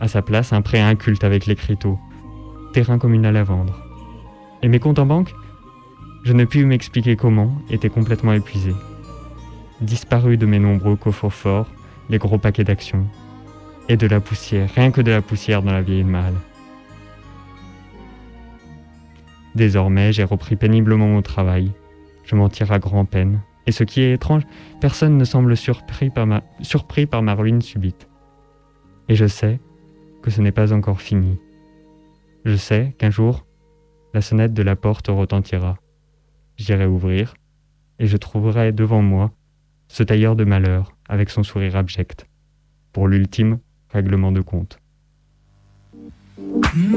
[0.00, 1.98] À sa place, un prêt inculte avec l'écriteau,
[2.72, 3.84] terrain communal à vendre.
[4.62, 5.34] Et mes comptes en banque?
[6.22, 8.74] Je ne pus m'expliquer comment, étaient complètement épuisés.
[9.80, 11.68] Disparus de mes nombreux coffres forts,
[12.10, 13.06] les gros paquets d'actions,
[13.88, 16.34] et de la poussière, rien que de la poussière dans la vieille malle.
[19.54, 21.72] Désormais, j'ai repris péniblement mon travail.
[22.24, 24.42] Je m'en tire à grand-peine, Et ce qui est étrange,
[24.80, 28.08] personne ne semble surpris par ma, surpris par ma ruine subite.
[29.08, 29.60] Et je sais
[30.22, 31.38] que ce n'est pas encore fini.
[32.44, 33.44] Je sais qu'un jour,
[34.14, 35.76] la sonnette de la porte retentira.
[36.60, 37.32] J'irai ouvrir,
[37.98, 39.32] et je trouverai devant moi
[39.88, 42.26] ce tailleur de malheur avec son sourire abject,
[42.92, 44.78] pour l'ultime règlement de compte.
[46.38, 46.89] Et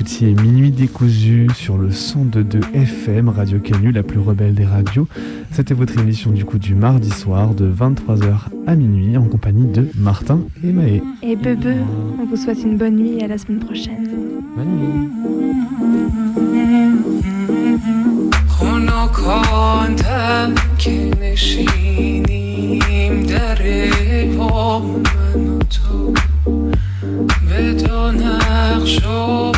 [0.00, 5.06] écoutiez Minuit décousu sur le 102.2 FM, Radio Canu, la plus rebelle des radios.
[5.50, 8.36] C'était votre émission du coup du mardi soir de 23h
[8.66, 11.02] à minuit en compagnie de Martin et Maë.
[11.22, 11.84] Et Bebe,
[12.20, 14.08] on vous souhaite une bonne nuit et à la semaine prochaine.
[18.48, 23.58] خنکاندم که نشینیم در
[24.38, 26.14] پا من و تو
[27.48, 29.52] به دو نقش و